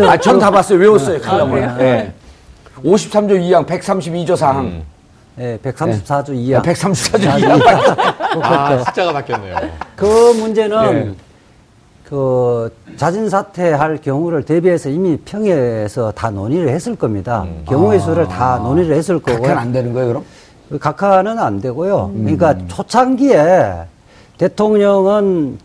아, 0.07 0.17
전 0.17 0.39
다 0.39 0.49
봤어요. 0.51 0.79
외웠어요, 0.79 1.19
칼럼을. 1.21 1.63
아? 1.63 1.77
예. 1.81 2.13
53조 2.83 3.31
2항, 3.41 3.65
132조 3.65 4.35
4항. 4.37 4.81
예, 5.39 5.57
134조 5.63 6.29
2항. 6.29 6.61
134조 6.61 7.19
2항. 7.39 8.41
아, 8.43 8.77
숫자가 8.85 9.13
바뀌었네요. 9.13 9.55
그 9.95 10.05
문제는 10.39 10.93
예. 10.93 11.26
그 12.09 12.71
자진 12.95 13.29
사퇴할 13.29 13.97
경우를 13.97 14.43
대비해서 14.43 14.89
이미 14.89 15.17
평에서 15.17 16.11
다 16.11 16.29
논의를 16.29 16.69
했을 16.69 16.95
겁니다. 16.95 17.45
경우의 17.67 17.99
수를 17.99 18.27
다 18.27 18.59
논의를 18.59 18.95
했을 18.95 19.19
거고요. 19.19 19.41
각하는 19.41 19.61
안 19.61 19.71
되는 19.73 19.93
거예요, 19.93 20.07
그럼? 20.07 20.23
그 20.69 20.79
각하는 20.79 21.37
안 21.37 21.59
되고요. 21.59 22.11
그러니까 22.13 22.57
초창기에 22.67 23.85
대통령은 24.37 25.57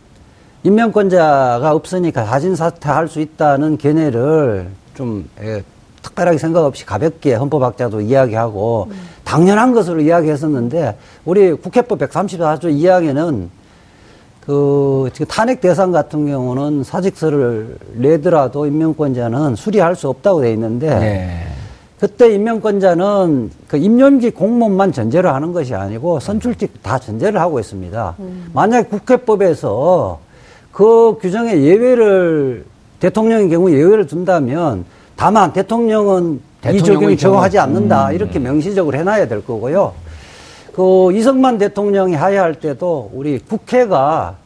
임명권자가 0.64 1.72
없으니까 1.72 2.24
자진 2.24 2.56
사퇴할 2.56 3.06
수 3.06 3.20
있다는 3.20 3.78
견해를 3.78 4.68
좀 4.94 5.28
예, 5.40 5.62
특별하게 6.02 6.38
생각 6.38 6.64
없이 6.64 6.84
가볍게 6.84 7.34
헌법학자도 7.34 8.00
이야기하고 8.00 8.90
당연한 9.22 9.72
것으로 9.72 10.00
이야기했었는데 10.00 10.96
우리 11.24 11.52
국회법 11.52 12.00
134조 12.00 12.64
2항에는 12.64 13.48
그 14.44 15.08
지금 15.12 15.26
탄핵 15.26 15.60
대상 15.60 15.92
같은 15.92 16.26
경우는 16.26 16.82
사직서를 16.82 17.76
내더라도 17.94 18.66
임명권자는 18.66 19.54
수리할 19.54 19.94
수 19.94 20.08
없다고 20.08 20.40
돼 20.40 20.52
있는데 20.52 20.88
예. 20.88 21.52
그때 22.00 22.34
임명권자는 22.34 23.50
그 23.68 23.76
임용직 23.76 24.34
공무원만 24.34 24.90
전제로 24.90 25.28
하는 25.28 25.52
것이 25.52 25.72
아니고 25.74 26.18
선출직 26.18 26.82
다 26.82 26.98
전제를 26.98 27.40
하고 27.40 27.60
있습니다. 27.60 28.16
만약 28.52 28.90
국회법에서 28.90 30.18
그 30.72 31.16
규정에 31.20 31.62
예외를 31.62 32.64
대통령의 32.98 33.48
경우 33.48 33.70
예외를 33.70 34.08
둔다면 34.08 34.84
다만 35.14 35.52
대통령은 35.52 36.34
이 36.34 36.40
대통령의 36.60 36.84
적용이 36.84 37.16
적용하지. 37.16 37.58
않는다 37.60 38.10
이렇게 38.10 38.40
명시적으로 38.40 38.98
해놔야 38.98 39.28
될 39.28 39.44
거고요. 39.46 39.92
그 40.72 41.12
이승만 41.12 41.58
대통령이 41.58 42.14
하야할 42.14 42.54
때도 42.54 43.10
우리 43.12 43.38
국회가 43.38 44.36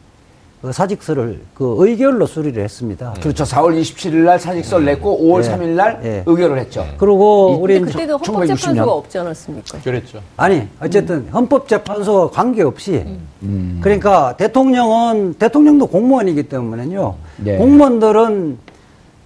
그 0.61 0.71
사직서를 0.73 1.39
그 1.53 1.75
의결로 1.77 2.25
수리를 2.25 2.61
했습니다. 2.61 3.13
그렇죠. 3.21 3.43
4월 3.43 3.79
27일 3.79 4.15
날 4.25 4.39
사직서를 4.39 4.85
냈고 4.85 5.17
5월 5.21 5.45
예. 5.45 5.49
3일 5.49 5.67
날 5.75 6.01
예. 6.03 6.23
의결을 6.25 6.57
했죠. 6.57 6.83
그리고 6.97 7.55
이- 7.59 7.61
우리 7.61 7.79
그때도 7.79 8.17
1960 8.19 8.25
년. 8.73 8.77
헌법재판소가 8.79 8.91
없지 8.91 9.17
않았습니까? 9.19 9.79
그랬죠. 9.83 10.19
아니 10.35 10.67
어쨌든 10.81 11.27
헌법재판소와 11.31 12.31
관계없이 12.31 13.05
음. 13.43 13.79
그러니까 13.83 14.35
대통령은 14.35 15.35
대통령도 15.35 15.85
공무원이기 15.87 16.43
때문에요. 16.43 17.15
네. 17.37 17.57
공무원들은 17.57 18.57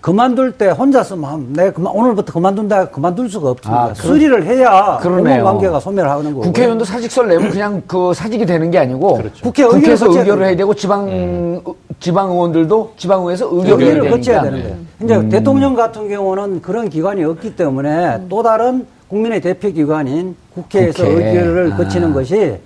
그만둘 0.02 0.54
때 0.54 0.70
혼자서 0.70 1.16
막 1.16 1.40
내가 1.50 1.72
그만, 1.72 1.94
오늘부터 1.94 2.34
그만둔다 2.34 2.90
그만둘 2.90 3.30
수가 3.30 3.52
없습니다. 3.52 3.82
아, 3.82 3.86
그러- 3.94 3.96
수리를 3.96 4.44
해야 4.46 4.98
그러네요. 5.00 5.44
관계가 5.44 5.80
소멸하는 5.80 6.34
거고. 6.34 6.42
국회의원도 6.42 6.84
사직서를 6.86 7.30
내면 7.30 7.50
그냥 7.52 7.82
그 7.86 8.12
사직이 8.14 8.46
되는 8.46 8.72
게 8.72 8.80
아니고 8.80 9.14
그렇죠. 9.18 9.44
국회 9.44 9.64
국회에서 9.64 10.08
의결을 10.10 10.48
해야 10.48 10.56
되고 10.56 10.74
지방 10.74 11.62
지방 12.00 12.32
의원들도 12.32 12.94
지방의회에서 12.98 13.50
의결을 13.52 13.84
해야 13.86 13.90
의결을. 13.94 14.10
거쳐야 14.12 14.42
되는 14.42 14.62
거예요. 14.64 14.76
이제 15.04 15.16
음. 15.16 15.30
대통령 15.30 15.76
같은 15.76 16.10
경우는 16.10 16.62
그런 16.64 16.90
기관이 16.90 17.24
없기 17.24 17.56
때문에 17.56 18.24
또 18.28 18.42
다른 18.42 18.88
국민의 19.08 19.42
대표 19.42 19.70
기관인 19.72 20.36
국회에서 20.56 21.04
국회. 21.04 21.28
의결을 21.30 21.74
아. 21.74 21.78
거치는 21.78 22.14
것이 22.14 22.58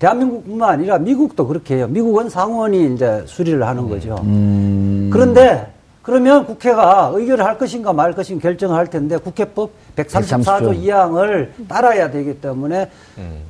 대한민국뿐만 0.00 0.70
아니라 0.70 0.98
미국도 0.98 1.46
그렇게 1.46 1.76
해요. 1.76 1.86
미국은 1.88 2.28
상원이 2.30 2.94
이제 2.94 3.22
수리를 3.26 3.64
하는 3.64 3.88
거죠. 3.88 4.16
음. 4.24 5.08
그런데 5.12 5.66
그러면 6.02 6.46
국회가 6.46 7.10
의결을 7.14 7.44
할 7.44 7.58
것인가 7.58 7.92
말 7.92 8.12
것인가 8.12 8.42
결정을 8.42 8.76
할 8.76 8.86
텐데 8.86 9.18
국회법 9.18 9.70
134조 9.96 10.44
134조 10.44 10.82
2항을 10.84 11.48
따라야 11.68 12.10
되기 12.10 12.40
때문에 12.40 12.90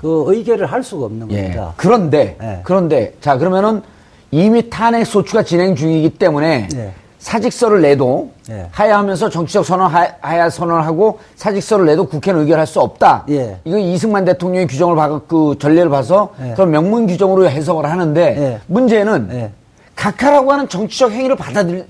그 0.00 0.24
의결을 0.26 0.66
할 0.66 0.82
수가 0.82 1.06
없는 1.06 1.30
예. 1.30 1.42
겁니다. 1.42 1.74
그런데 1.76 2.36
예. 2.42 2.60
그런데 2.64 3.14
자 3.20 3.38
그러면은 3.38 3.82
이미 4.32 4.68
탄핵 4.68 5.04
소추가 5.04 5.42
진행 5.44 5.76
중이기 5.76 6.10
때문에 6.10 6.68
예. 6.74 6.92
사직서를 7.20 7.82
내도 7.82 8.30
예. 8.48 8.66
하야하면서 8.72 9.28
정치적 9.28 9.64
선언 9.64 9.88
하- 9.90 10.08
하야 10.20 10.50
선언하고 10.50 11.20
사직서를 11.36 11.86
내도 11.86 12.06
국회는 12.06 12.40
의결할 12.40 12.66
수 12.66 12.80
없다. 12.80 13.26
예. 13.28 13.58
이거 13.64 13.78
이승만 13.78 14.24
대통령의 14.24 14.66
규정을 14.66 14.96
봐, 14.96 15.20
그 15.28 15.54
전례를 15.60 15.88
봐서 15.90 16.30
예. 16.42 16.52
그런 16.54 16.70
명문 16.70 17.06
규정으로 17.06 17.48
해석을 17.48 17.84
하는데 17.84 18.20
예. 18.22 18.60
문제는 18.66 19.28
예. 19.32 19.50
각하라고 19.94 20.50
하는 20.52 20.68
정치적 20.68 21.12
행위를 21.12 21.36
받아들 21.36 21.86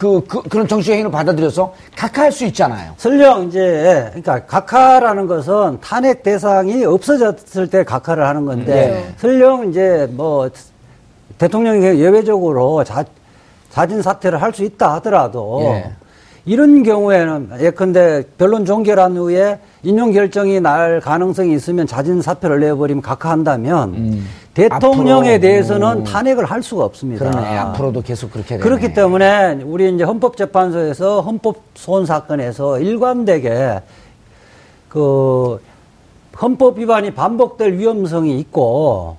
그, 0.00 0.24
그 0.26 0.42
그런 0.44 0.66
정치적 0.66 0.94
행위를 0.94 1.10
받아들여서 1.10 1.74
각하할 1.94 2.32
수 2.32 2.46
있잖아요. 2.46 2.94
설령 2.96 3.48
이제 3.48 4.06
그러니까 4.08 4.46
각하라는 4.46 5.26
것은 5.26 5.78
탄핵 5.82 6.22
대상이 6.22 6.86
없어졌을 6.86 7.68
때 7.68 7.84
각하를 7.84 8.26
하는 8.26 8.46
건데 8.46 8.72
네. 8.74 9.14
설령 9.18 9.68
이제 9.68 10.08
뭐 10.12 10.48
대통령이 11.36 12.00
예외적으로 12.00 12.82
자, 12.82 13.04
자진 13.68 14.00
사퇴를 14.00 14.40
할 14.40 14.54
수 14.54 14.64
있다 14.64 14.94
하더라도 14.94 15.60
예. 15.64 15.92
이런 16.46 16.82
경우에는 16.82 17.50
예컨대 17.60 18.24
변론 18.38 18.64
종결한 18.64 19.16
후에 19.16 19.58
인용 19.82 20.12
결정이 20.12 20.60
날 20.60 21.00
가능성이 21.00 21.54
있으면 21.54 21.86
자진 21.86 22.22
사표를 22.22 22.60
내버리면 22.60 23.02
각하한다면 23.02 24.22
대통령에 24.54 25.28
음. 25.28 25.34
앞으로, 25.34 25.40
대해서는 25.40 25.88
음. 25.98 26.04
탄핵을 26.04 26.44
할 26.44 26.62
수가 26.62 26.84
없습니다. 26.84 27.30
그러네. 27.30 27.56
앞으로도 27.56 28.02
계속 28.02 28.32
그렇게 28.32 28.50
되네. 28.56 28.60
그렇기 28.62 28.94
때문에 28.94 29.60
우리 29.64 29.92
이제 29.94 30.02
헌법재판소에서 30.04 31.20
헌법 31.20 31.56
소원 31.74 32.06
사건에서 32.06 32.80
일관되게 32.80 33.80
그 34.88 35.60
헌법 36.40 36.78
위반이 36.78 37.12
반복될 37.14 37.74
위험성이 37.74 38.38
있고 38.40 39.16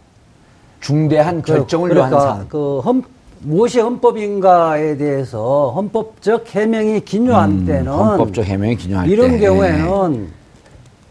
중대한 0.79 1.41
그- 1.41 1.53
결정을 1.53 1.89
그러니까 1.89 2.15
요하는 2.17 2.33
사안. 2.35 2.49
그 2.49 2.79
헌, 2.79 3.03
무엇이 3.43 3.79
헌법인가에 3.79 4.97
대해서 4.97 5.71
헌법적 5.75 6.53
해명이 6.53 7.01
기묘한 7.01 7.65
때는 7.65 7.87
음, 7.91 7.97
헌법적 7.99 8.45
해명이 8.45 8.75
기념할 8.75 9.07
이런 9.09 9.31
때. 9.31 9.39
경우에는 9.39 10.27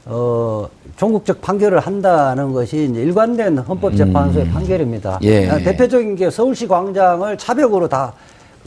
어 0.07 0.69
종국적 0.97 1.41
판결을 1.41 1.81
한다는 1.81 2.53
것이 2.53 2.89
이제 2.91 3.01
일관된 3.03 3.59
헌법재판소의 3.59 4.49
판결입니다. 4.49 5.19
예. 5.23 5.49
아, 5.49 5.59
대표적인 5.59 6.15
게 6.17 6.31
서울시 6.31 6.67
광장을 6.69 7.37
차벽으로 7.37 7.89
다 7.89 8.13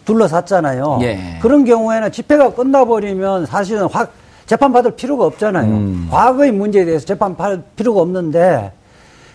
둘러쌌잖아요. 0.06 1.00
예. 1.02 1.40
그런 1.42 1.64
경우에는 1.64 2.12
집회가 2.12 2.54
끝나버리면 2.54 3.46
사실은 3.46 3.88
확 3.90 4.12
재판 4.46 4.74
받을 4.74 4.92
필요가 4.92 5.26
없잖아요. 5.26 5.66
음. 5.72 6.08
과거의 6.12 6.52
문제에 6.52 6.84
대해서 6.84 7.06
재판 7.06 7.36
받을 7.38 7.64
필요가 7.78 8.02
없는데 8.02 8.72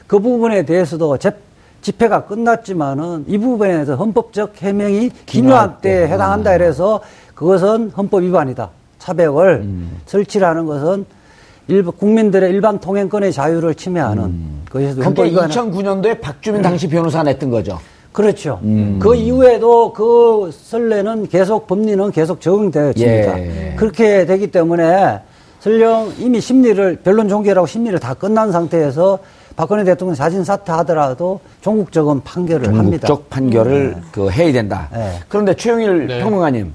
그 0.07 0.19
부분에 0.19 0.65
대해서도 0.65 1.17
재, 1.17 1.33
집회가 1.81 2.25
끝났지만은 2.25 3.25
이 3.29 3.39
부분에 3.39 3.73
대해서 3.73 3.95
헌법적 3.95 4.61
해명이 4.61 5.11
기묘한 5.27 5.79
때에 5.81 6.09
해당한다 6.09 6.55
이래서 6.55 7.01
그것은 7.35 7.93
헌법 7.97 8.23
위반이다. 8.23 8.71
차벽을 8.99 9.61
음. 9.63 10.01
설치라는 10.07 10.67
것은 10.67 11.07
일부 11.69 11.93
국민들의 11.93 12.51
일반 12.51 12.81
통행권의 12.81 13.33
자유를 13.33 13.75
침해하는 13.75 14.35
그것이 14.67 15.01
헌법 15.01 15.23
그게 15.23 15.31
위반. 15.31 15.51
2009년도에 15.51 16.21
박주민 16.21 16.63
당시 16.63 16.89
변호사 16.89 17.23
냈던 17.23 17.51
거죠. 17.51 17.79
그렇죠. 18.13 18.59
음. 18.65 18.99
그 19.01 19.15
이후에도 19.15 19.93
그 19.93 20.51
선례는 20.53 21.29
계속 21.29 21.67
법리는 21.67 22.11
계속 22.11 22.41
적용되어집니다. 22.41 23.39
예. 23.39 23.75
그렇게 23.77 24.27
되기 24.27 24.51
때문에 24.51 25.21
설령 25.61 26.15
이미 26.19 26.41
심리를 26.41 26.97
변론 27.05 27.29
종결하고 27.29 27.67
심리를 27.67 27.97
다 27.99 28.15
끝난 28.15 28.51
상태에서 28.51 29.19
박근혜 29.59 29.83
대통령 29.83 30.15
자진 30.15 30.45
사퇴하더라도 30.45 31.41
종국적인 31.63 32.23
판결을 32.23 32.79
합니다. 32.79 33.09
종국적 33.09 33.29
판결을 33.29 33.97
그 34.13 34.31
해야 34.31 34.53
된다. 34.53 34.89
네. 34.93 35.19
그런데 35.27 35.53
최용일 35.53 36.07
네. 36.07 36.21
평론가님, 36.21 36.73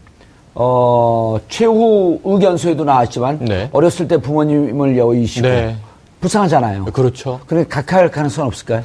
어, 0.53 1.37
최후 1.47 2.19
의견서에도 2.25 2.83
나왔지만 2.83 3.39
네. 3.39 3.69
어렸을 3.71 4.09
때 4.09 4.17
부모님을 4.17 4.97
여의시고 4.97 5.47
네. 5.47 5.77
불쌍하잖아요. 6.19 6.83
그렇죠. 6.91 7.39
그래 7.47 7.65
각하할 7.69 8.11
가능성은 8.11 8.47
없을까요? 8.47 8.83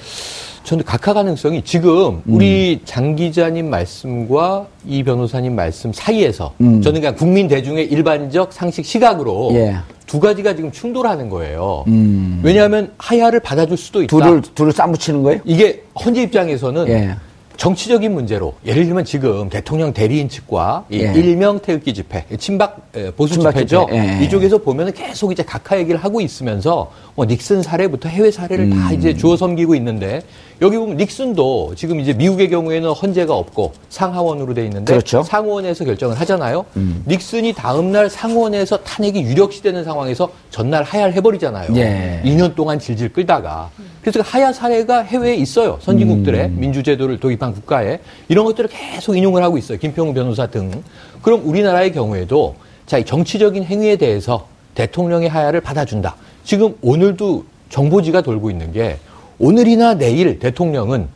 저는 0.62 0.84
각하 0.84 1.12
가능성이 1.12 1.62
지금 1.62 2.22
우리 2.24 2.80
장 2.84 3.16
기자님 3.16 3.68
말씀과 3.68 4.66
이 4.86 5.02
변호사님 5.02 5.56
말씀 5.56 5.92
사이에서 5.92 6.54
음. 6.60 6.80
저는 6.80 7.00
그냥 7.00 7.16
국민 7.16 7.48
대중의 7.48 7.86
일반적 7.86 8.52
상식 8.52 8.86
시각으로 8.86 9.50
예. 9.54 9.76
두 10.08 10.18
가지가 10.18 10.56
지금 10.56 10.72
충돌하는 10.72 11.28
거예요. 11.28 11.84
음. 11.86 12.40
왜냐하면 12.42 12.90
하야를 12.98 13.40
받아줄 13.40 13.76
수도 13.76 14.02
있다. 14.02 14.16
둘을 14.16 14.42
둘을 14.54 14.72
쌈붙이는 14.72 15.22
거예요? 15.22 15.40
이게 15.44 15.84
헌재 16.02 16.22
입장에서는 16.22 16.88
예. 16.88 17.14
정치적인 17.58 18.14
문제로 18.14 18.54
예를 18.64 18.86
들면 18.86 19.04
지금 19.04 19.50
대통령 19.50 19.92
대리인 19.92 20.28
측과 20.28 20.86
이 20.90 21.00
예. 21.00 21.12
일명 21.12 21.58
태극기 21.58 21.92
집회, 21.92 22.24
친박 22.38 22.78
에, 22.94 23.10
보수 23.10 23.34
친박 23.34 23.52
집회죠. 23.52 23.86
집회, 23.90 23.98
예. 24.20 24.24
이쪽에서 24.24 24.58
보면은 24.58 24.92
계속 24.92 25.30
이제 25.30 25.42
각하 25.42 25.78
얘기를 25.78 26.02
하고 26.02 26.20
있으면서 26.20 26.90
뭐 27.14 27.26
닉슨 27.26 27.62
사례부터 27.62 28.08
해외 28.08 28.30
사례를 28.30 28.70
다 28.70 28.92
이제 28.92 29.14
주워 29.14 29.36
섬기고 29.36 29.74
있는데 29.74 30.22
여기 30.60 30.76
보면 30.76 30.96
닉슨도 30.96 31.74
지금 31.76 32.00
이제 32.00 32.12
미국의 32.12 32.50
경우에는 32.50 32.90
헌재가 32.90 33.34
없고 33.34 33.72
상하원으로 33.90 34.54
돼 34.54 34.64
있는데 34.64 34.92
그렇죠. 34.92 35.22
상원에서 35.22 35.84
결정을 35.84 36.18
하잖아요. 36.20 36.64
닉슨이 37.06 37.52
다음 37.52 37.92
날 37.92 38.10
상원에서 38.10 38.78
탄핵이 38.78 39.22
유력시되는 39.22 39.84
상황에서 39.84 40.30
전날 40.50 40.82
하야를 40.82 41.14
해버리잖아요. 41.14 41.76
예. 41.76 42.22
2년 42.24 42.54
동안 42.54 42.78
질질 42.78 43.12
끌다가 43.12 43.70
그래서 44.00 44.22
그 44.22 44.28
하야 44.28 44.52
사례가 44.52 45.02
해외에 45.02 45.34
있어요. 45.36 45.78
선진국들의 45.80 46.50
민주제도를 46.50 47.20
도입한 47.20 47.54
국가에 47.54 48.00
이런 48.28 48.44
것들을 48.44 48.70
계속 48.70 49.16
인용을 49.16 49.42
하고 49.42 49.58
있어요. 49.58 49.78
김평우 49.78 50.12
변호사 50.12 50.46
등. 50.46 50.82
그럼 51.22 51.42
우리나라의 51.44 51.92
경우에도 51.92 52.56
자, 52.86 52.98
이 52.98 53.04
정치적인 53.04 53.64
행위에 53.64 53.96
대해서 53.96 54.48
대통령의 54.74 55.28
하야를 55.28 55.60
받아준다. 55.60 56.16
지금 56.42 56.74
오늘도 56.80 57.44
정보지가 57.68 58.22
돌고 58.22 58.50
있는 58.50 58.72
게 58.72 58.96
오늘이나 59.38 59.94
내일 59.94 60.38
대통령은 60.38 61.08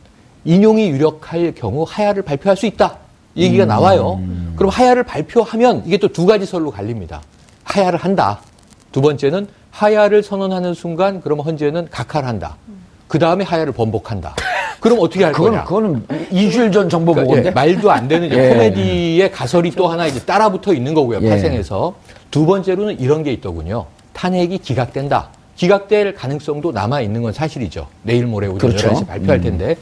인용이 0.45 0.89
유력할 0.89 1.53
경우 1.55 1.85
하야를 1.87 2.23
발표할 2.23 2.55
수 2.57 2.65
있다. 2.65 2.97
이 3.35 3.43
얘기가 3.43 3.65
나와요. 3.65 4.21
그럼 4.55 4.69
하야를 4.69 5.03
발표하면 5.03 5.83
이게 5.85 5.97
또 5.97 6.07
두 6.07 6.25
가지 6.25 6.45
설로 6.45 6.71
갈립니다. 6.71 7.21
하야를 7.63 7.99
한다. 7.99 8.39
두 8.91 9.01
번째는 9.01 9.47
하야를 9.71 10.21
선언하는 10.23 10.73
순간 10.73 11.19
그러면 11.21 11.45
헌재는 11.45 11.87
각하를 11.89 12.27
한다. 12.27 12.57
그 13.07 13.17
다음에 13.19 13.43
하야를 13.43 13.73
번복한다. 13.73 14.35
그럼 14.79 14.99
어떻게 15.01 15.23
할 15.23 15.33
그거는 15.33 15.51
거냐? 15.63 15.63
그거는 15.63 16.05
이주일 16.31 16.71
전 16.71 16.89
정보 16.89 17.13
그러니까, 17.13 17.23
보고인데. 17.29 17.49
예, 17.49 17.51
말도 17.53 17.89
안 17.91 18.07
되는 18.07 18.29
예. 18.31 18.49
코미디의 18.49 19.31
가설이 19.31 19.71
또 19.71 19.87
하나 19.87 20.05
이제 20.05 20.19
따라 20.19 20.49
붙어 20.49 20.73
있는 20.73 20.93
거고요. 20.93 21.19
예. 21.21 21.29
파생해서. 21.29 21.95
두 22.31 22.45
번째로는 22.45 22.99
이런 22.99 23.23
게 23.23 23.31
있더군요. 23.31 23.85
탄핵이 24.13 24.57
기각된다. 24.59 25.29
기각될 25.55 26.15
가능성도 26.15 26.71
남아 26.71 27.01
있는 27.01 27.21
건 27.21 27.33
사실이죠. 27.33 27.87
내일 28.03 28.25
모레 28.25 28.47
오전 28.47 28.69
그렇죠. 28.69 28.89
11시 28.89 29.07
발표할 29.07 29.41
텐데 29.41 29.77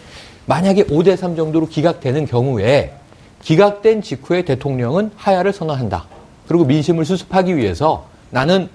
만약에 0.46 0.86
5대 0.86 1.16
3 1.16 1.36
정도로 1.36 1.68
기각되는 1.68 2.26
경우에 2.26 2.94
기각된 3.42 4.02
직후에 4.02 4.44
대통령은 4.44 5.12
하야를 5.16 5.54
선언한다. 5.54 6.06
그리고 6.48 6.66
민심을 6.66 7.06
수습하기 7.06 7.56
위해서 7.56 8.06
나는 8.30 8.70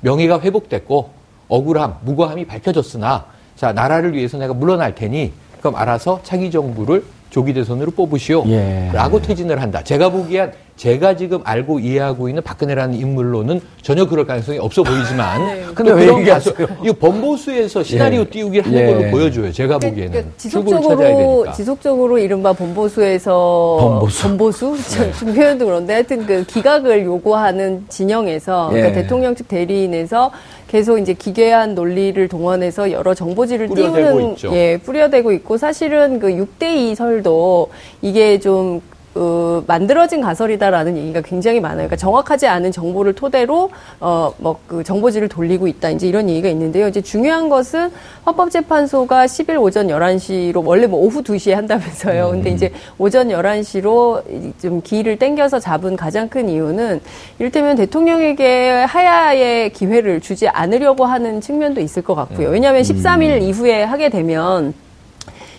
명예가 0.00 0.40
회복됐고 0.40 1.10
억울함, 1.48 1.98
무고함이 2.02 2.46
밝혀졌으나 2.46 3.26
자 3.56 3.72
나라를 3.72 4.14
위해서 4.14 4.38
내가 4.38 4.54
물러날 4.54 4.94
테니 4.94 5.32
그럼 5.60 5.76
알아서 5.76 6.20
차기 6.22 6.50
정부를 6.50 7.04
조기 7.32 7.54
대선으로 7.54 7.90
뽑으시오. 7.92 8.44
예. 8.48 8.90
라고 8.92 9.20
퇴진을 9.20 9.60
한다. 9.62 9.82
제가 9.82 10.10
보기엔 10.10 10.52
제가 10.76 11.16
지금 11.16 11.40
알고 11.44 11.80
이해하고 11.80 12.28
있는 12.28 12.42
박근혜라는 12.42 12.94
인물로는 12.94 13.60
전혀 13.80 14.06
그럴 14.06 14.26
가능성이 14.26 14.58
없어 14.58 14.82
보이지만 14.82 15.40
네. 15.46 15.64
또 15.68 15.74
근데 15.74 15.92
왜 15.92 16.04
그런 16.06 16.20
얘기하세요? 16.20 16.54
가설- 16.54 16.76
이거 16.84 16.92
범보수에서 17.00 17.82
시나리오 17.82 18.20
예. 18.20 18.24
띄우기를 18.26 18.66
하는 18.66 18.78
예. 18.78 18.86
걸로 18.94 19.10
보여줘요. 19.10 19.50
제가 19.50 19.78
보기에는 19.78 20.10
그러니까 20.12 20.32
출구를 20.36 20.82
찾아야 20.82 20.96
지속적으로. 21.08 21.52
지속적으로 21.54 22.18
이른바 22.18 22.52
본보수에서 22.52 23.76
범보수. 23.80 24.22
범보수 24.28 24.76
좀- 24.90 25.12
좀 25.18 25.34
표현도 25.34 25.64
그런데 25.64 25.94
하여튼 25.94 26.26
그 26.26 26.44
기각을 26.44 27.04
요구하는 27.06 27.84
진영에서 27.88 28.68
예. 28.72 28.76
그러니까 28.76 29.00
대통령 29.00 29.34
측 29.34 29.48
대리인에서 29.48 30.30
계속 30.72 30.96
이제 30.98 31.12
기괴한 31.12 31.74
논리를 31.74 32.26
동원해서 32.28 32.92
여러 32.92 33.12
정보지를 33.12 33.66
뿌려대고 33.66 33.94
띄우는 33.94 34.30
있죠. 34.32 34.56
예 34.56 34.78
뿌려대고 34.78 35.30
있고 35.32 35.58
사실은 35.58 36.18
그 36.18 36.28
6대2 36.28 36.94
설도 36.94 37.68
이게 38.00 38.40
좀 38.40 38.80
어, 39.14 39.62
만들어진 39.66 40.20
가설이다라는 40.22 40.96
얘기가 40.96 41.20
굉장히 41.20 41.60
많아요. 41.60 41.88
그러니까 41.88 41.96
정확하지 41.96 42.46
않은 42.46 42.72
정보를 42.72 43.12
토대로 43.14 43.70
어 44.00 44.32
뭐 44.38 44.56
그 44.66 44.82
정보지를 44.84 45.28
돌리고 45.28 45.66
있다. 45.68 45.90
이제 45.90 46.06
이런 46.08 46.28
얘기가 46.30 46.48
있는데요. 46.48 46.88
이제 46.88 47.00
중요한 47.02 47.48
것은 47.48 47.90
헌법재판소가 48.26 49.26
10일 49.26 49.60
오전 49.60 49.88
11시로 49.88 50.64
원래 50.64 50.86
뭐 50.86 51.00
오후 51.00 51.22
2시에 51.22 51.52
한다면서요. 51.54 52.30
근데 52.30 52.50
이제 52.50 52.72
오전 52.98 53.28
11시로 53.28 54.22
좀 54.60 54.80
기일을 54.82 55.18
땡겨서 55.18 55.58
잡은 55.60 55.96
가장 55.96 56.28
큰 56.28 56.48
이유는 56.48 57.00
이를테면 57.38 57.76
대통령에게 57.76 58.84
하야의 58.84 59.70
기회를 59.72 60.20
주지 60.20 60.48
않으려고 60.48 61.04
하는 61.04 61.40
측면도 61.40 61.80
있을 61.80 62.02
것 62.02 62.14
같고요. 62.14 62.48
왜냐하면 62.48 62.82
13일 62.82 63.42
이후에 63.42 63.82
하게 63.84 64.08
되면 64.08 64.72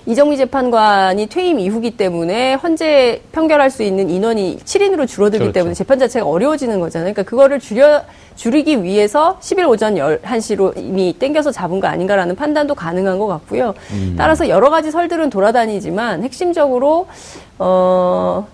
이정미 0.05 0.35
재판관이 0.35 1.27
퇴임 1.27 1.59
이후기 1.59 1.91
때문에 1.91 2.55
헌재 2.55 3.21
판결할 3.31 3.69
수 3.69 3.83
있는 3.83 4.09
인원이 4.09 4.59
7인으로 4.65 5.07
줄어들기 5.07 5.45
그렇죠. 5.45 5.53
때문에 5.53 5.73
재판 5.73 5.97
자체가 5.97 6.25
어려워지는 6.25 6.79
거잖아요. 6.79 7.13
그러니까 7.13 7.23
그거를 7.29 7.59
줄여 7.59 8.03
줄이기 8.35 8.83
위해서 8.83 9.37
10일 9.41 9.69
오전 9.69 9.95
11시로 9.95 10.77
이미 10.77 11.13
땡겨서 11.17 11.51
잡은 11.51 11.79
거 11.79 11.87
아닌가라는 11.87 12.35
판단도 12.35 12.75
가능한 12.75 13.17
것 13.19 13.27
같고요. 13.27 13.73
따라서 14.17 14.49
여러 14.49 14.69
가지 14.69 14.91
설들은 14.91 15.29
돌아다니지만 15.29 16.23
핵심적으로 16.23 17.07
어 17.59 18.45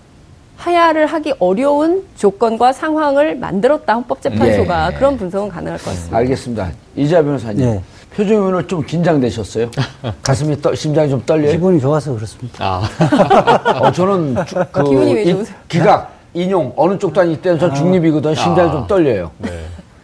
하야를 0.56 1.06
하기 1.06 1.32
어려운 1.38 2.04
조건과 2.16 2.74
상황을 2.74 3.36
만들었다 3.36 3.94
헌법재판소가 3.94 4.90
예. 4.92 4.96
그런 4.96 5.16
분석은 5.16 5.48
가능할 5.48 5.78
것 5.78 5.86
같습니다. 5.86 6.16
알겠습니다. 6.18 6.70
이자 6.96 7.22
변호사님. 7.22 7.60
예. 7.64 7.80
표정이 8.14 8.38
오늘 8.38 8.66
좀 8.66 8.82
긴장되셨어요? 8.84 9.70
가슴이 10.22 10.60
떨, 10.60 10.76
심장이 10.76 11.08
좀 11.08 11.22
떨려요? 11.24 11.52
기분이 11.52 11.80
좋아서 11.80 12.12
그렇습니다. 12.14 12.56
아. 12.58 12.82
어, 13.82 13.92
저는 13.92 14.36
주- 14.46 14.56
그 14.72 14.84
기분이 14.84 15.14
왜 15.14 15.22
이- 15.22 15.32
좋으세요? 15.32 15.56
기각, 15.68 16.12
인용 16.34 16.72
어느 16.76 16.98
쪽도 16.98 17.20
아닐 17.20 17.40
때는 17.40 17.58
전 17.58 17.74
중립이거든. 17.74 18.34
심장이 18.34 18.68
아. 18.68 18.72
좀 18.72 18.86
떨려요. 18.86 19.30
네. 19.38 19.50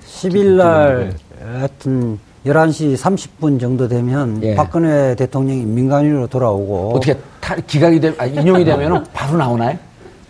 10일 0.08 0.56
날 0.56 1.14
하여튼 1.44 2.18
11시 2.46 2.96
30분 2.96 3.60
정도 3.60 3.88
되면 3.88 4.40
예. 4.44 4.54
박근혜 4.54 5.14
대통령이 5.16 5.64
민간인으로 5.64 6.28
돌아오고 6.28 6.92
어떻게 6.94 7.16
타- 7.40 7.56
기각이 7.56 8.00
되면 8.00 8.16
아, 8.18 8.24
인용이 8.26 8.64
되면 8.64 9.04
바로 9.12 9.36
나오나요? 9.36 9.76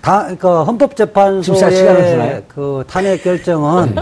다, 0.00 0.22
그러니까 0.22 0.64
헌법재판소의 0.64 1.70
주나요? 1.76 2.40
그 2.48 2.84
탄핵 2.88 3.22
결정은 3.22 3.94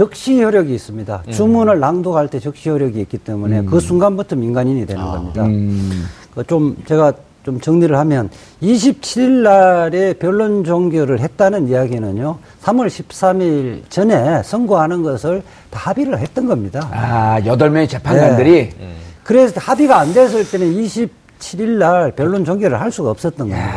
적시 0.00 0.42
효력이 0.42 0.74
있습니다. 0.74 1.24
주문을 1.30 1.78
낭독할 1.78 2.28
때 2.28 2.40
적시 2.40 2.70
효력이 2.70 2.98
있기 3.02 3.18
때문에 3.18 3.64
그 3.64 3.80
순간부터 3.80 4.34
민간인이 4.34 4.86
되는 4.86 5.04
겁니다. 5.04 5.44
음. 5.44 6.06
그좀 6.34 6.74
제가 6.86 7.12
좀 7.42 7.60
정리를 7.60 7.94
하면 7.94 8.30
27일 8.62 9.42
날에 9.42 10.14
변론 10.14 10.64
종결을 10.64 11.20
했다는 11.20 11.68
이야기는요. 11.68 12.38
3월 12.62 12.86
13일 12.86 13.82
전에 13.90 14.42
선고하는 14.42 15.02
것을 15.02 15.42
다 15.68 15.90
합의를 15.90 16.18
했던 16.18 16.46
겁니다. 16.46 16.88
아, 16.90 17.38
여덟 17.44 17.68
명의 17.68 17.86
재판관들이 17.86 18.70
그래서 19.22 19.60
합의가 19.60 19.98
안 19.98 20.14
됐을 20.14 20.50
때는 20.50 20.76
27일 20.76 21.76
날 21.76 22.12
변론 22.12 22.46
종결을 22.46 22.80
할 22.80 22.90
수가 22.90 23.10
없었던 23.10 23.50
겁니다. 23.50 23.74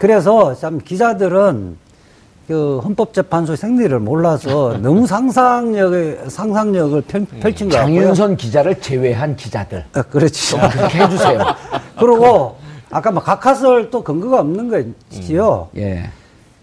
그래서 0.00 0.56
참 0.56 0.80
기자들은 0.84 1.76
그 2.48 2.78
헌법재판소 2.78 3.56
생리를 3.56 3.96
몰라서 4.00 4.78
너무 4.80 5.06
상상력을 5.06 6.24
상상력을 6.28 7.02
펼, 7.02 7.26
펼친 7.26 7.68
것 7.68 7.76
같고요. 7.76 8.00
장윤선 8.00 8.36
기자를 8.38 8.80
제외한 8.80 9.36
기자들. 9.36 9.84
아, 9.92 10.02
그렇죠. 10.02 10.56
그렇게 10.70 10.98
해주세요. 10.98 11.38
그리고 12.00 12.56
아까 12.90 13.10
뭐 13.10 13.22
각하설 13.22 13.90
또 13.90 14.02
근거가 14.02 14.40
없는 14.40 14.94
거지요. 15.10 15.68
예. 15.76 16.10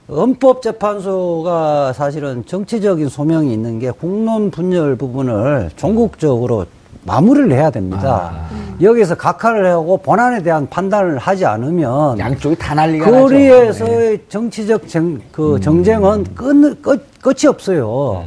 헌법재판소가 0.09 1.93
사실은 1.93 2.43
정치적인 2.47 3.07
소명이 3.07 3.53
있는 3.53 3.77
게 3.77 3.91
국론 3.91 4.49
분열 4.49 4.95
부분을 4.95 5.69
종국적으로 5.75 6.65
마무리를 7.05 7.51
해야 7.51 7.69
됩니다. 7.69 8.33
여기서 8.81 9.15
각하를 9.15 9.65
하고 9.67 9.97
본안에 9.97 10.43
대한 10.43 10.67
판단을 10.69 11.17
하지 11.17 11.45
않으면 11.45 12.19
양쪽이 12.19 12.55
다 12.57 12.73
난리가 12.75 13.05
나죠. 13.09 13.23
거리에서의 13.23 14.21
정치적 14.27 14.87
정, 14.89 15.21
그 15.31 15.59
정쟁은 15.61 16.25
끝, 16.35 16.81
끝, 16.81 17.07
끝이 17.21 17.47
없어요. 17.47 18.25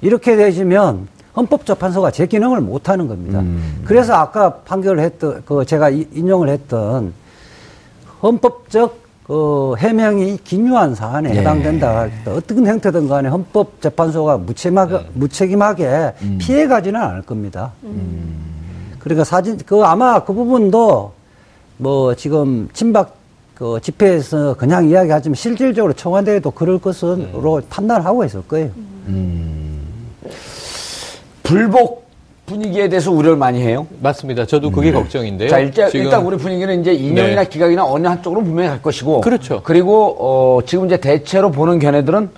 이렇게 0.00 0.36
되시면 0.36 1.08
헌법재판소가 1.36 2.10
제 2.10 2.26
기능을 2.26 2.60
못 2.60 2.88
하는 2.88 3.06
겁니다. 3.08 3.42
그래서 3.84 4.14
아까 4.14 4.54
판결을 4.58 5.02
했던, 5.02 5.42
그 5.44 5.64
제가 5.64 5.90
이- 5.90 6.06
인용을 6.14 6.48
했던 6.48 7.12
헌법적 8.22 9.01
그 9.32 9.74
해명이 9.78 10.40
기묘한 10.44 10.94
사안에 10.94 11.34
예. 11.34 11.38
해당된다. 11.38 12.00
할때 12.00 12.30
어떤 12.30 12.66
형태든 12.66 13.08
간에 13.08 13.30
헌법재판소가 13.30 14.36
무책임하게, 14.36 15.06
무책임하게 15.14 16.12
피해가지는 16.38 17.00
않을 17.00 17.22
겁니다. 17.22 17.72
그러니까 18.98 19.24
사진, 19.24 19.56
그 19.64 19.82
아마 19.84 20.22
그 20.22 20.34
부분도 20.34 21.14
뭐 21.78 22.14
지금 22.14 22.68
친박 22.74 23.16
그 23.54 23.80
집회에서 23.80 24.52
그냥 24.52 24.90
이야기하지만 24.90 25.34
실질적으로 25.34 25.94
청와대에도 25.94 26.50
그럴 26.50 26.78
것으로 26.78 27.62
판단을 27.70 28.04
하고 28.04 28.26
있을 28.26 28.46
거예요. 28.46 28.68
불복 31.42 32.01
분위기에 32.52 32.88
대해서 32.88 33.10
우려를 33.10 33.36
많이 33.36 33.62
해요. 33.62 33.86
맞습니다. 34.00 34.44
저도 34.44 34.70
그게 34.70 34.92
걱정인데요. 34.92 35.48
자, 35.48 35.58
일단, 35.58 35.88
지금 35.90 36.04
일단 36.04 36.22
우리 36.24 36.36
분위기는 36.36 36.80
이제 36.80 36.92
인형이나 36.92 37.42
네. 37.44 37.48
기각이나 37.48 37.84
어느 37.86 38.06
한쪽으로 38.06 38.42
분명히 38.42 38.68
갈 38.68 38.82
것이고. 38.82 39.22
그렇죠. 39.22 39.62
그리고, 39.64 40.16
어, 40.20 40.60
지금 40.66 40.84
이제 40.86 40.98
대체로 40.98 41.50
보는 41.50 41.78
견해들은, 41.78 42.28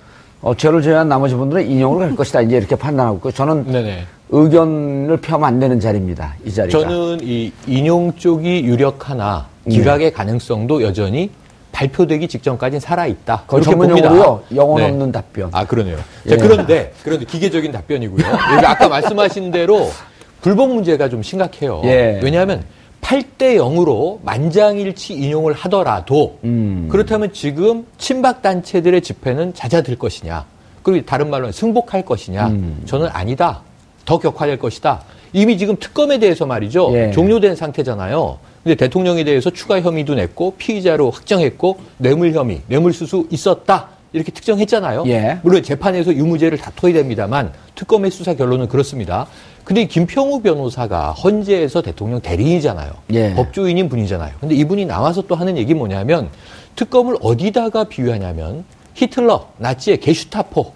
어, 0.41 0.55
죄를 0.55 0.81
제외한 0.81 1.09
나머지 1.09 1.35
분들은 1.35 1.69
인형으로 1.69 1.99
갈 1.99 2.15
것이다. 2.15 2.41
이제 2.41 2.55
이렇게 2.55 2.77
판단하고 2.77 3.17
있고. 3.17 3.31
저는 3.31 3.65
네네. 3.69 4.05
의견을 4.29 5.17
표하면 5.17 5.47
안 5.47 5.59
되는 5.59 5.79
자리입니다. 5.79 6.35
이 6.45 6.51
자리가. 6.51 6.79
저는 6.79 7.19
이 7.21 7.51
인용 7.67 8.13
쪽이 8.15 8.63
유력하나 8.63 9.47
기각의 9.69 10.13
가능성도 10.13 10.81
여전히 10.81 11.29
발표되기 11.75 12.29
직전까지는 12.29 12.79
살아있다. 12.79 13.43
그렇게 13.47 13.75
봅니다. 13.75 14.09
영혼 14.55 14.77
네. 14.77 14.89
없는 14.89 15.11
답변. 15.11 15.49
아, 15.51 15.65
그러네요. 15.65 15.97
예. 16.25 16.29
자, 16.29 16.37
그런데, 16.37 16.93
그런데 17.03 17.25
기계적인 17.25 17.73
답변이고요. 17.73 18.25
여기 18.25 18.65
아까 18.65 18.87
말씀하신 18.87 19.51
대로 19.51 19.89
불복 20.41 20.73
문제가 20.73 21.09
좀 21.09 21.21
심각해요. 21.21 21.81
예. 21.83 22.21
왜냐하면 22.23 22.63
8대 23.01 23.57
0으로 23.57 24.19
만장일치 24.23 25.15
인용을 25.15 25.51
하더라도 25.53 26.39
음. 26.45 26.87
그렇다면 26.89 27.33
지금 27.33 27.85
친박 27.97 28.41
단체들의 28.41 29.01
집회는 29.01 29.53
잦아들 29.53 29.97
것이냐. 29.97 30.45
그리고 30.81 31.05
다른 31.05 31.29
말로는 31.29 31.51
승복할 31.51 32.03
것이냐. 32.05 32.47
음. 32.47 32.83
저는 32.85 33.09
아니다. 33.11 33.61
더 34.05 34.17
격화될 34.17 34.59
것이다. 34.59 35.01
이미 35.33 35.57
지금 35.57 35.75
특검에 35.77 36.19
대해서 36.19 36.45
말이죠. 36.45 36.91
예. 36.93 37.11
종료된 37.11 37.57
상태잖아요. 37.57 38.37
근데 38.65 38.73
대통령에 38.77 39.23
대해서 39.23 39.51
추가 39.51 39.79
혐의도 39.79 40.15
냈고 40.15 40.55
피의자로 40.57 41.11
확정했고 41.11 41.77
뇌물 41.99 42.33
혐의, 42.33 42.63
뇌물수수 42.67 43.27
있었다. 43.29 43.89
이렇게 44.11 44.31
특정했잖아요. 44.31 45.03
예. 45.05 45.37
물론 45.43 45.61
재판에서 45.61 46.11
유무죄를 46.11 46.57
다퉈야 46.57 46.93
됩니다만 46.93 47.53
특검의 47.75 48.09
수사 48.09 48.33
결론은 48.33 48.67
그렇습니다. 48.67 49.27
근데 49.63 49.85
김평우 49.85 50.41
변호사가 50.41 51.11
헌재에서 51.11 51.83
대통령 51.83 52.19
대리인이잖아요. 52.21 52.91
예. 53.13 53.35
법조인인 53.35 53.87
분이잖아요. 53.87 54.33
근데 54.39 54.55
이분이 54.55 54.87
나와서 54.87 55.21
또 55.21 55.35
하는 55.35 55.57
얘기 55.57 55.75
뭐냐면 55.75 56.29
특검을 56.75 57.17
어디다가 57.21 57.83
비유하냐면 57.83 58.63
히틀러, 58.95 59.47
나치의 59.59 59.99
게슈타포 59.99 60.73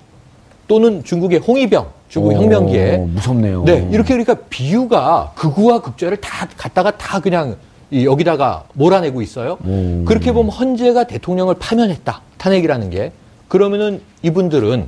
또는 0.67 1.03
중국의 1.03 1.39
홍위병, 1.39 1.87
중국 2.07 2.33
오, 2.33 2.33
혁명기에 2.33 2.97
무섭네요. 2.97 3.63
네, 3.63 3.87
이렇게 3.91 4.09
그러니까 4.09 4.35
비유가 4.47 5.31
극우와 5.35 5.81
극좌를 5.81 6.17
다 6.17 6.47
갖다가 6.55 6.95
다 6.95 7.19
그냥 7.19 7.55
이 7.55 7.68
여기다가 7.91 8.65
몰아내고 8.73 9.21
있어요. 9.21 9.57
음. 9.65 10.05
그렇게 10.07 10.31
보면 10.31 10.51
헌재가 10.51 11.05
대통령을 11.05 11.55
파면했다. 11.55 12.21
탄핵이라는 12.37 12.89
게. 12.89 13.11
그러면은 13.47 14.01
이분들은 14.21 14.87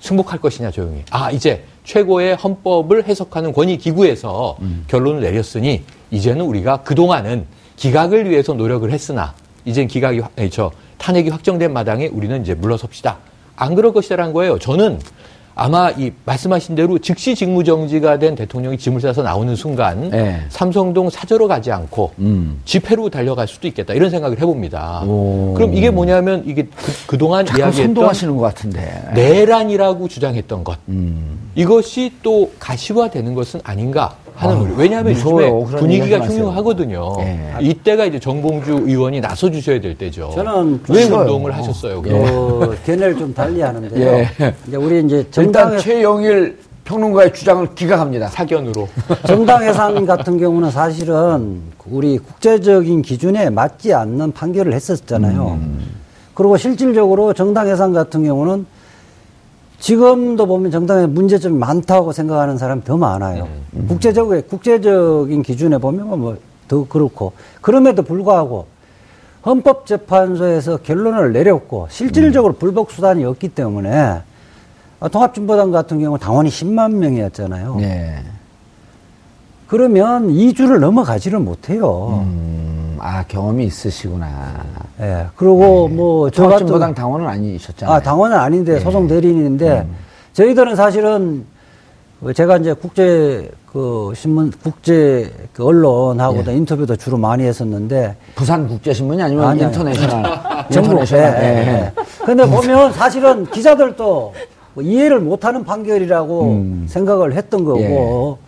승복할 0.00 0.40
것이냐 0.40 0.70
조용히. 0.70 1.02
아, 1.10 1.30
이제 1.30 1.64
최고의 1.84 2.36
헌법을 2.36 3.06
해석하는 3.06 3.52
권위 3.52 3.78
기구에서 3.78 4.56
음. 4.60 4.84
결론을 4.88 5.22
내렸으니 5.22 5.82
이제는 6.10 6.44
우리가 6.44 6.78
그 6.82 6.94
동안은 6.94 7.46
기각을 7.76 8.30
위해서 8.30 8.52
노력을 8.54 8.88
했으나 8.90 9.34
이젠 9.64 9.88
기각이 9.88 10.20
확- 10.20 10.32
아니, 10.36 10.48
저 10.50 10.70
탄핵이 10.98 11.28
확정된 11.30 11.72
마당에 11.72 12.06
우리는 12.06 12.40
이제 12.42 12.54
물러섭시다. 12.54 13.18
안 13.56 13.74
그럴 13.74 13.92
것이라는 13.92 14.32
거예요. 14.32 14.58
저는 14.58 15.00
아마 15.58 15.90
이 15.90 16.12
말씀하신 16.26 16.74
대로 16.74 16.98
즉시 16.98 17.34
직무 17.34 17.64
정지가 17.64 18.18
된 18.18 18.34
대통령이 18.34 18.76
짐을 18.76 19.00
싸서 19.00 19.22
나오는 19.22 19.56
순간 19.56 20.10
네. 20.10 20.42
삼성동 20.50 21.08
사저로 21.08 21.48
가지 21.48 21.72
않고 21.72 22.12
음. 22.18 22.60
집회로 22.66 23.08
달려갈 23.08 23.48
수도 23.48 23.66
있겠다 23.66 23.94
이런 23.94 24.10
생각을 24.10 24.38
해봅니다. 24.38 25.02
오. 25.06 25.54
그럼 25.56 25.72
이게 25.72 25.88
뭐냐면 25.88 26.42
이게 26.46 26.68
그, 27.06 27.16
동안 27.16 27.46
잠깐 27.46 27.68
이야기했던 27.68 27.94
선동하시는 27.94 28.36
것 28.36 28.42
같은데. 28.42 29.02
내란이라고 29.14 30.06
주장했던 30.08 30.62
것 30.62 30.76
음. 30.90 31.50
이것이 31.54 32.12
또 32.22 32.52
가시화되는 32.58 33.32
것은 33.32 33.60
아닌가 33.64 34.14
하는 34.36 34.56
아, 34.56 34.60
우려. 34.60 34.74
왜냐하면 34.76 35.14
무서워요. 35.14 35.62
요즘에 35.62 35.78
분위기가. 35.80 36.18
흉흉하거든요. 36.18 37.16
예. 37.20 37.54
이때가 37.60 38.04
이제 38.04 38.18
정봉주 38.20 38.82
의원이 38.86 39.20
나서 39.20 39.50
주셔야 39.50 39.80
될 39.80 39.96
때죠. 39.96 40.30
저는 40.34 40.80
왜 40.88 41.02
싫어요. 41.04 41.20
운동을 41.22 41.54
하셨어요? 41.56 42.02
그 42.02 42.78
견해를 42.84 43.16
좀 43.16 43.32
달리 43.32 43.62
하는데요. 43.62 44.06
예. 44.06 44.28
이제 44.68 44.76
우리 44.76 45.00
이제 45.04 45.16
일단 45.16 45.30
정당 45.32 45.78
최영일 45.78 46.58
평론가의 46.84 47.32
주장을 47.32 47.66
기각합니다. 47.74 48.28
사견으로. 48.28 48.86
정당 49.26 49.62
해산 49.62 50.04
같은 50.04 50.38
경우는 50.38 50.70
사실은 50.70 51.62
우리 51.86 52.18
국제적인 52.18 53.02
기준에 53.02 53.48
맞지 53.50 53.94
않는 53.94 54.32
판결을 54.32 54.72
했었잖아요. 54.74 55.58
그리고 56.34 56.56
실질적으로 56.58 57.32
정당 57.32 57.66
해산 57.68 57.92
같은 57.94 58.22
경우는 58.24 58.66
지금도 59.78 60.46
보면 60.46 60.70
정당에 60.70 61.06
문제점이 61.06 61.56
많다고 61.58 62.12
생각하는 62.12 62.58
사람이 62.58 62.84
더 62.84 62.96
많아요. 62.96 63.46
국제적으로, 63.88 64.42
국제적인 64.42 65.42
기준에 65.42 65.78
보면 65.78 66.18
뭐 66.18 66.36
더 66.68 66.86
그렇고. 66.86 67.32
그럼에도 67.60 68.02
불구하고 68.02 68.66
헌법재판소에서 69.44 70.78
결론을 70.78 71.32
내렸고 71.32 71.86
실질적으로 71.90 72.54
불복 72.54 72.90
수단이 72.90 73.24
없기 73.24 73.48
때문에 73.50 74.20
아, 74.98 75.08
통합진보당 75.08 75.70
같은 75.70 76.00
경우 76.00 76.18
당원이 76.18 76.48
10만 76.48 76.94
명이었잖아요. 76.94 77.76
네. 77.76 78.16
그러면 79.68 80.28
2주를 80.28 80.78
넘어가지를 80.78 81.38
못해요. 81.38 82.24
음, 82.24 82.85
아, 83.00 83.24
경험이 83.26 83.66
있으시구나. 83.66 84.64
예. 85.00 85.26
그리고 85.36 85.88
뭐, 85.88 86.30
저 86.30 86.42
같은. 86.44 86.58
통합진보당 86.66 86.94
당원은 86.94 87.26
아니셨잖아요. 87.26 87.94
음. 87.94 87.96
아, 87.96 88.00
당원은 88.00 88.36
아닌데 88.36 88.80
소송 88.80 89.06
대리인인데 89.06 89.86
저희들은 90.32 90.76
사실은 90.76 91.44
그 92.22 92.32
제가 92.32 92.56
이제 92.56 92.72
국제 92.72 93.50
그 93.72 94.12
신문, 94.16 94.50
국제 94.62 95.30
그 95.52 95.64
언론하고도 95.64 96.50
예. 96.50 96.56
인터뷰도 96.56 96.96
주로 96.96 97.18
많이 97.18 97.44
했었는데 97.44 98.16
부산 98.34 98.66
국제 98.66 98.92
신문이 98.92 99.22
아니면 99.22 99.48
아니. 99.48 99.62
international. 99.62 100.22
전국 100.72 100.92
international. 100.92 101.24
예, 101.24 101.44
예, 101.44 101.68
예. 101.68 101.92
근데 102.24 102.44
보면 102.48 102.92
사실은 102.94 103.44
기자들도 103.46 104.34
뭐 104.74 104.82
이해를 104.82 105.20
못하는 105.20 105.62
판결이라고 105.64 106.42
음. 106.44 106.86
생각을 106.88 107.34
했던 107.34 107.64
거고 107.64 108.38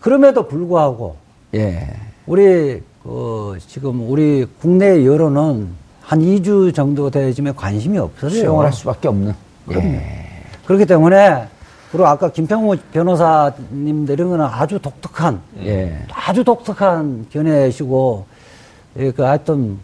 그럼에도 0.00 0.46
불구하고 0.46 1.16
예. 1.54 1.88
우리 2.26 2.82
그 3.06 3.56
지금 3.68 4.10
우리 4.10 4.44
국내 4.60 5.06
여론은 5.06 5.68
한 6.02 6.20
2주 6.20 6.74
정도 6.74 7.08
되지면 7.08 7.54
관심이 7.54 7.98
없어져요. 7.98 8.40
수용을 8.40 8.64
할 8.66 8.72
수밖에 8.72 9.06
없는. 9.08 9.32
예. 9.72 10.02
그렇기 10.66 10.86
때문에 10.86 11.44
그리고 11.92 12.06
아까 12.08 12.30
김평우 12.32 12.76
변호사님들 12.92 14.14
이런 14.14 14.30
거는 14.30 14.44
아주 14.44 14.80
독특한 14.80 15.40
예. 15.64 15.96
아주 16.12 16.42
독특한 16.42 17.26
견해시고 17.30 18.26
예, 18.98 19.10
그 19.12 19.22
하여튼 19.22 19.78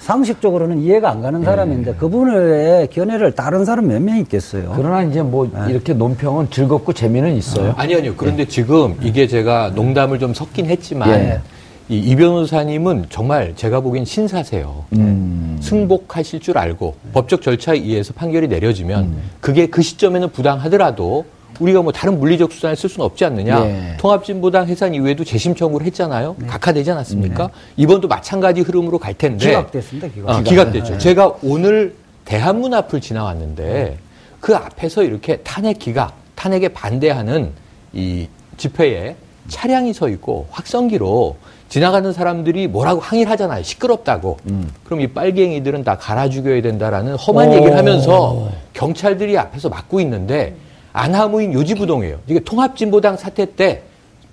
상식적으로는 0.00 0.80
이해가 0.82 1.10
안 1.10 1.22
가는 1.22 1.42
사람인데 1.42 1.94
그분의 1.94 2.88
견해를 2.88 3.32
다른 3.32 3.64
사람 3.64 3.88
몇 3.88 4.00
명 4.02 4.18
있겠어요. 4.18 4.72
그러나 4.76 5.02
이제 5.02 5.22
뭐 5.22 5.50
이렇게 5.68 5.94
논평은 5.94 6.50
즐겁고 6.50 6.92
재미는 6.92 7.34
있어요. 7.36 7.74
아니, 7.76 7.94
아니요. 7.94 8.12
그런데 8.16 8.46
지금 8.46 8.96
이게 9.02 9.26
제가 9.26 9.70
농담을 9.74 10.18
좀 10.18 10.34
섞긴 10.34 10.66
했지만 10.66 11.08
예. 11.10 11.40
이, 11.88 11.98
이 11.98 12.16
변호사님은 12.16 13.06
정말 13.10 13.54
제가 13.54 13.80
보기엔 13.80 14.04
신사세요. 14.04 14.84
음. 14.94 15.58
승복하실 15.60 16.40
줄 16.40 16.58
알고 16.58 16.96
법적 17.12 17.42
절차에 17.42 17.78
의해서 17.78 18.12
판결이 18.12 18.48
내려지면 18.48 19.16
그게 19.40 19.66
그 19.66 19.82
시점에는 19.82 20.30
부당하더라도 20.30 21.24
우리가 21.60 21.82
뭐 21.82 21.92
다른 21.92 22.18
물리적 22.18 22.52
수단을 22.52 22.76
쓸 22.76 22.90
수는 22.90 23.06
없지 23.06 23.24
않느냐. 23.24 23.64
예. 23.64 23.96
통합진보당 23.98 24.66
해산 24.66 24.94
이후에도 24.94 25.24
재심 25.24 25.54
청구를 25.54 25.86
했잖아요. 25.86 26.36
각하되지 26.46 26.90
않았습니까? 26.90 27.48
이번도 27.76 28.08
마찬가지 28.08 28.60
흐름으로 28.60 28.98
갈 28.98 29.14
텐데. 29.14 29.46
기각됐습니다. 29.46 30.08
기각. 30.08 30.30
아, 30.30 30.42
기각됐죠. 30.42 30.98
제가 30.98 31.36
오늘 31.42 31.94
대한문 32.26 32.74
앞을 32.74 33.00
지나왔는데 33.00 33.96
그 34.40 34.54
앞에서 34.54 35.02
이렇게 35.02 35.36
탄핵 35.38 35.78
기각, 35.78 36.14
탄핵에 36.34 36.68
반대하는 36.68 37.52
이 37.94 38.28
집회에 38.58 39.16
차량이 39.48 39.94
서 39.94 40.08
있고 40.08 40.48
확성기로 40.50 41.36
지나가는 41.68 42.12
사람들이 42.12 42.68
뭐라고 42.68 43.00
항의를 43.00 43.30
하잖아요. 43.32 43.62
시끄럽다고. 43.62 44.38
그럼 44.84 45.00
이 45.00 45.08
빨갱이들은 45.08 45.84
다 45.84 45.96
갈아 45.96 46.28
죽여야 46.28 46.62
된다라는 46.62 47.16
험한 47.16 47.52
얘기를 47.54 47.76
하면서 47.76 48.50
경찰들이 48.72 49.36
앞에서 49.36 49.68
막고 49.68 50.00
있는데 50.00 50.54
안하무인 50.92 51.52
요지부동이에요. 51.52 52.18
이게 52.26 52.40
통합진보당 52.40 53.16
사태 53.16 53.44
때 53.54 53.82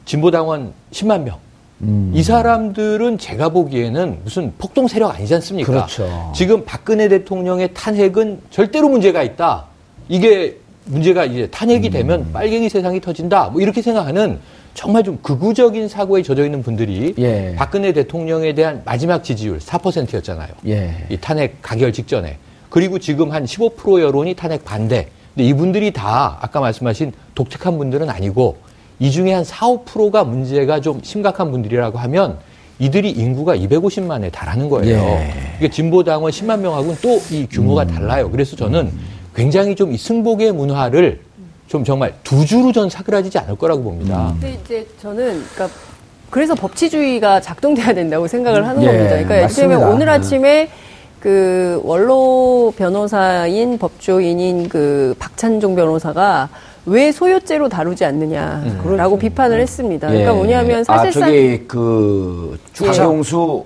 진보당원 0.05 0.73
10만 0.91 1.23
명. 1.23 1.37
이 2.13 2.23
사람들은 2.23 3.17
제가 3.17 3.49
보기에는 3.49 4.19
무슨 4.23 4.53
폭동 4.57 4.87
세력 4.87 5.13
아니지 5.13 5.33
않습니까? 5.35 5.69
그렇죠. 5.69 6.31
지금 6.33 6.63
박근혜 6.63 7.09
대통령의 7.09 7.73
탄핵은 7.73 8.39
절대로 8.51 8.87
문제가 8.87 9.21
있다. 9.21 9.65
이게 10.07 10.57
문제가 10.85 11.25
이제 11.25 11.47
탄핵이 11.47 11.89
되면 11.89 12.31
빨갱이 12.31 12.69
세상이 12.69 13.01
터진다. 13.01 13.49
뭐 13.49 13.61
이렇게 13.61 13.81
생각하는 13.81 14.39
정말 14.73 15.03
좀 15.03 15.19
극우적인 15.21 15.87
사고에 15.87 16.23
젖어 16.23 16.43
있는 16.43 16.63
분들이 16.63 17.13
예. 17.19 17.53
박근혜 17.57 17.93
대통령에 17.93 18.53
대한 18.53 18.81
마지막 18.85 19.23
지지율 19.23 19.59
4%였잖아요. 19.59 20.49
예. 20.67 20.93
이 21.09 21.17
탄핵 21.17 21.61
가결 21.61 21.93
직전에. 21.93 22.37
그리고 22.69 22.97
지금 22.97 23.31
한 23.31 23.45
15% 23.45 24.01
여론이 24.01 24.33
탄핵 24.33 24.65
반대. 24.65 25.07
근데 25.35 25.47
이분들이 25.47 25.91
다 25.91 26.37
아까 26.41 26.59
말씀하신 26.59 27.11
독특한 27.35 27.77
분들은 27.77 28.09
아니고 28.09 28.57
이 28.99 29.11
중에 29.11 29.33
한 29.33 29.43
4, 29.43 29.67
5%가 29.67 30.23
문제가 30.23 30.79
좀 30.81 30.99
심각한 31.03 31.51
분들이라고 31.51 31.97
하면 31.99 32.37
이들이 32.79 33.11
인구가 33.11 33.55
250만에 33.55 34.31
달하는 34.31 34.69
거예요. 34.69 34.97
예. 34.97 35.33
이게 35.57 35.69
진보당원 35.69 36.31
10만 36.31 36.59
명하고는 36.59 36.95
또 37.01 37.19
이 37.31 37.47
규모가 37.47 37.85
달라요. 37.85 38.29
그래서 38.31 38.55
저는 38.55 38.91
굉장히 39.35 39.75
좀 39.75 39.91
이 39.93 39.97
승복의 39.97 40.51
문화를 40.53 41.21
좀 41.73 41.83
정말 41.83 42.13
두 42.23 42.45
주로 42.45 42.71
전 42.71 42.87
사그라지지 42.87 43.39
않을 43.39 43.55
거라고 43.55 43.81
봅니다. 43.81 44.27
근데 44.39 44.59
이제 44.63 44.87
저는 45.01 45.43
그러니까 45.55 45.75
그래서 46.29 46.53
법치주의가 46.53 47.41
작동돼야 47.41 47.95
된다고 47.95 48.27
생각을 48.27 48.67
하는 48.67 48.83
예, 48.83 48.85
겁니다. 48.85 49.09
그러니까. 49.09 49.63
예를 49.63 49.77
오늘 49.77 50.07
아침에 50.07 50.69
그 51.19 51.81
원로 51.83 52.71
변호사인 52.77 53.79
법조인인 53.79 54.69
그 54.69 55.15
박찬종 55.17 55.75
변호사가 55.75 56.49
왜 56.85 57.11
소요죄로 57.11 57.69
다루지 57.69 58.05
않느냐라고 58.05 59.17
비판을 59.17 59.59
했습니다. 59.59 60.09
그러니까 60.09 60.31
예. 60.31 60.35
뭐냐면 60.35 60.85
아, 60.87 60.97
사실상 60.99 61.23
저기 61.23 61.63
그 61.67 62.55
박용수 62.77 63.65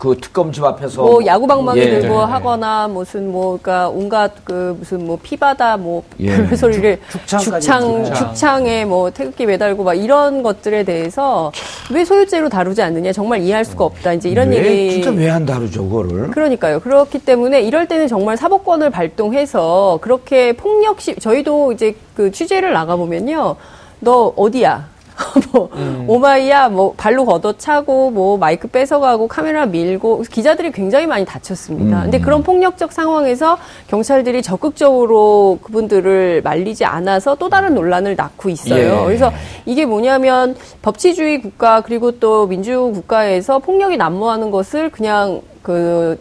그 0.00 0.16
특검집 0.18 0.64
앞에서 0.64 1.02
뭐 1.02 1.26
야구 1.26 1.46
방망이 1.46 1.78
예. 1.78 2.00
들고 2.00 2.20
하거나 2.20 2.88
무슨 2.88 3.30
뭐 3.30 3.58
그러니까 3.60 3.90
온갖 3.90 4.32
그 4.44 4.74
무슨 4.78 5.04
뭐 5.06 5.18
피바다 5.22 5.76
뭐 5.76 6.02
예. 6.20 6.34
별 6.46 6.56
소리를 6.56 6.98
죽창 7.12 7.40
죽창. 7.40 8.14
죽창 8.14 8.66
에 8.66 8.86
뭐 8.86 9.10
태극기 9.10 9.44
매달고 9.44 9.84
막 9.84 9.92
이런 9.92 10.42
것들에 10.42 10.84
대해서 10.84 11.52
왜 11.92 12.02
소유죄로 12.06 12.48
다루지 12.48 12.80
않느냐 12.80 13.12
정말 13.12 13.42
이해할 13.42 13.62
수가 13.66 13.84
없다 13.84 14.14
이제 14.14 14.30
이런 14.30 14.48
왜, 14.48 14.56
얘기 14.56 15.02
진짜 15.02 15.10
왜 15.10 15.28
안 15.28 15.44
다루죠 15.44 15.86
그거를? 15.86 16.30
그러니까요. 16.30 16.80
그렇기 16.80 17.18
때문에 17.18 17.60
이럴 17.60 17.86
때는 17.86 18.08
정말 18.08 18.38
사법권을 18.38 18.88
발동해서 18.88 19.98
그렇게 20.00 20.54
폭력시 20.54 21.16
저희도 21.16 21.72
이제 21.72 21.94
그 22.16 22.32
취재를 22.32 22.72
나가 22.72 22.96
보면요. 22.96 23.56
너 24.00 24.32
어디야? 24.34 24.88
뭐 25.52 25.70
오마이야 26.06 26.68
뭐 26.68 26.94
발로 26.96 27.24
걷어차고 27.24 28.10
뭐 28.10 28.38
마이크 28.38 28.68
뺏어가고 28.68 29.28
카메라 29.28 29.66
밀고 29.66 30.22
기자들이 30.30 30.72
굉장히 30.72 31.06
많이 31.06 31.24
다쳤습니다. 31.24 32.02
근데 32.02 32.20
그런 32.20 32.42
폭력적 32.42 32.92
상황에서 32.92 33.58
경찰들이 33.88 34.42
적극적으로 34.42 35.58
그분들을 35.62 36.42
말리지 36.42 36.84
않아서 36.84 37.34
또 37.36 37.48
다른 37.48 37.74
논란을 37.74 38.16
낳고 38.16 38.48
있어요. 38.48 39.00
예. 39.02 39.04
그래서 39.06 39.32
이게 39.66 39.86
뭐냐면 39.86 40.56
법치주의 40.82 41.42
국가 41.42 41.80
그리고 41.80 42.18
또 42.18 42.46
민주 42.46 42.90
국가에서 42.94 43.58
폭력이 43.58 43.96
난무하는 43.96 44.50
것을 44.50 44.90
그냥 44.90 45.40
그 45.62 46.18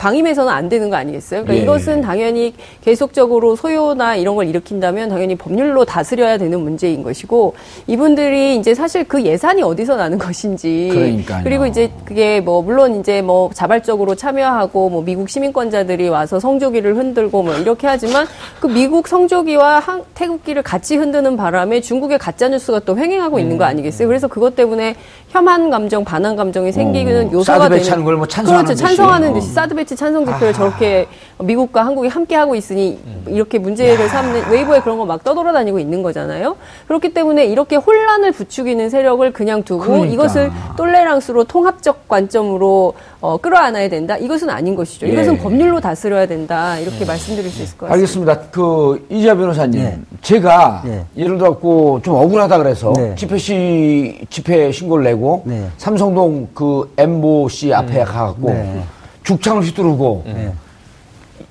방임해서는 0.00 0.50
안 0.50 0.70
되는 0.70 0.88
거 0.88 0.96
아니겠어요? 0.96 1.42
그러니까 1.42 1.60
예. 1.60 1.62
이것은 1.62 2.00
당연히 2.00 2.54
계속적으로 2.82 3.54
소요나 3.54 4.16
이런 4.16 4.34
걸 4.34 4.48
일으킨다면 4.48 5.10
당연히 5.10 5.36
법률로 5.36 5.84
다스려야 5.84 6.38
되는 6.38 6.58
문제인 6.58 7.02
것이고 7.02 7.54
이분들이 7.86 8.56
이제 8.56 8.74
사실 8.74 9.04
그 9.04 9.22
예산이 9.22 9.62
어디서 9.62 9.96
나는 9.96 10.16
것인지 10.16 10.88
그러니까요. 10.90 11.44
그리고 11.44 11.66
이제 11.66 11.90
그게 12.10 12.40
뭐 12.40 12.60
물론 12.60 12.98
이제 12.98 13.22
뭐 13.22 13.50
자발적으로 13.54 14.16
참여하고 14.16 14.90
뭐 14.90 15.00
미국 15.04 15.28
시민권자들이 15.30 16.08
와서 16.08 16.40
성조기를 16.40 16.96
흔들고 16.96 17.44
뭐 17.44 17.54
이렇게 17.54 17.86
하지만 17.86 18.26
그 18.58 18.66
미국 18.66 19.06
성조기와 19.06 19.78
한- 19.78 20.02
태극기를 20.14 20.62
같이 20.64 20.96
흔드는 20.96 21.36
바람에 21.36 21.80
중국의 21.80 22.18
가짜 22.18 22.48
뉴스가 22.48 22.80
또 22.80 22.98
횡행하고 22.98 23.38
있는 23.38 23.54
음. 23.54 23.58
거 23.58 23.64
아니겠어요? 23.64 24.08
그래서 24.08 24.26
그것 24.26 24.56
때문에 24.56 24.96
혐한 25.28 25.70
감정, 25.70 26.04
반한 26.04 26.34
감정이 26.34 26.72
생기는 26.72 27.28
어, 27.28 27.30
요소가 27.32 27.58
사드 27.58 27.62
되는 27.68 27.76
배치하는 27.78 28.04
걸뭐 28.04 28.26
찬성하는 28.26 28.64
그렇죠. 28.64 28.82
찬성하는 28.84 29.30
어. 29.30 29.34
듯이 29.34 29.52
사드 29.52 29.76
배치 29.76 29.94
찬성 29.94 30.26
집회를 30.26 30.48
아. 30.48 30.52
저렇게 30.52 31.06
미국과 31.38 31.86
한국이 31.86 32.08
함께 32.08 32.34
하고 32.34 32.56
있으니 32.56 32.98
이렇게 33.28 33.58
문제를 33.60 34.08
삼는 34.08 34.50
웨이보에 34.50 34.80
그런 34.80 34.98
거 34.98 35.04
막 35.04 35.22
떠돌아다니고 35.22 35.78
있는 35.78 36.02
거잖아요. 36.02 36.56
그렇기 36.88 37.14
때문에 37.14 37.44
이렇게 37.46 37.76
혼란을 37.76 38.32
부추기는 38.32 38.90
세력을 38.90 39.32
그냥 39.32 39.62
두고 39.62 39.84
그러니까. 39.84 40.12
이것을 40.12 40.50
tolérance로 40.76 41.44
통합적 41.44 41.99
관점으로 42.08 42.94
어, 43.20 43.36
끌어안아야 43.36 43.88
된다. 43.88 44.16
이것은 44.16 44.50
아닌 44.50 44.74
것이죠. 44.74 45.06
예. 45.06 45.12
이것은 45.12 45.38
법률로 45.38 45.80
다스려야 45.80 46.26
된다. 46.26 46.78
이렇게 46.78 47.04
말씀드릴 47.04 47.50
수 47.50 47.62
있을 47.62 47.78
것 47.78 47.86
같습니다. 47.86 47.94
알겠습니다. 47.94 48.50
그 48.50 49.06
이지아 49.10 49.34
변호사님, 49.34 49.82
네. 49.82 49.98
제가 50.22 50.82
네. 50.84 51.04
예를 51.16 51.38
들어갖고 51.38 52.00
좀 52.02 52.14
억울하다 52.14 52.58
그래서 52.58 52.92
네. 52.96 53.14
집회 53.14 53.38
시 53.38 54.20
집회 54.30 54.72
신고를 54.72 55.04
내고 55.04 55.42
네. 55.44 55.68
삼성동 55.78 56.48
그 56.54 56.92
엠보 56.96 57.48
씨 57.48 57.72
앞에 57.72 58.04
가갖고 58.04 58.50
네. 58.50 58.82
죽창을 59.24 59.62
휘두르고 59.62 60.22
네. 60.26 60.52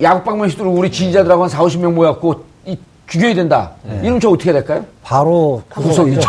야구방만 0.00 0.48
휘두르고 0.48 0.76
우리 0.76 0.90
지지자들하고 0.90 1.42
한 1.42 1.48
4, 1.48 1.62
50명 1.62 1.92
모였고 1.92 2.44
이, 2.66 2.76
죽여야 3.06 3.34
된다. 3.34 3.72
이러면 4.02 4.20
저 4.20 4.30
어떻게 4.30 4.52
될까요? 4.52 4.84
바로 5.02 5.62
구속이죠. 5.68 6.28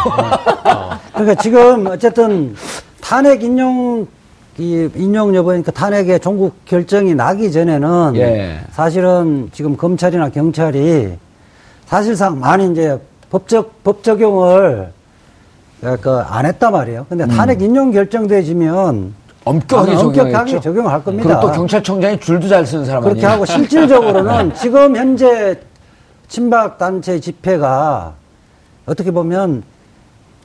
그러니까 1.13 1.35
지금 1.41 1.87
어쨌든 1.87 2.55
탄핵 3.01 3.43
인용 3.43 4.07
이 4.57 4.89
인용 4.95 5.33
여부니까 5.35 5.71
탄핵의 5.71 6.19
종국 6.19 6.65
결정이 6.65 7.15
나기 7.15 7.51
전에는 7.51 8.13
예. 8.15 8.59
사실은 8.71 9.49
지금 9.53 9.75
검찰이나 9.77 10.29
경찰이 10.29 11.13
사실상 11.85 12.39
많이 12.39 12.71
이제 12.71 12.99
법적 13.29 13.83
법 13.83 14.03
적용을 14.03 14.91
그안 16.01 16.45
했단 16.45 16.71
말이에요. 16.71 17.05
근데 17.09 17.25
탄핵 17.27 17.61
인용 17.61 17.91
결정돼지면 17.91 19.13
엄격하게 19.43 19.91
엄격하게 19.95 20.17
적용하겠죠. 20.23 20.61
적용을 20.61 20.91
할 20.91 21.03
겁니다. 21.03 21.27
그리고 21.27 21.41
또 21.41 21.51
경찰청장이 21.51 22.19
줄도 22.19 22.47
잘 22.47 22.65
쓰는 22.65 22.85
사람 22.85 23.01
그렇게 23.01 23.21
아니에요? 23.21 23.33
하고 23.33 23.45
실질적으로는 23.45 24.53
지금 24.61 24.95
현재 24.95 25.59
친박 26.27 26.77
단체 26.77 27.19
집회가 27.19 28.13
어떻게 28.85 29.09
보면 29.11 29.63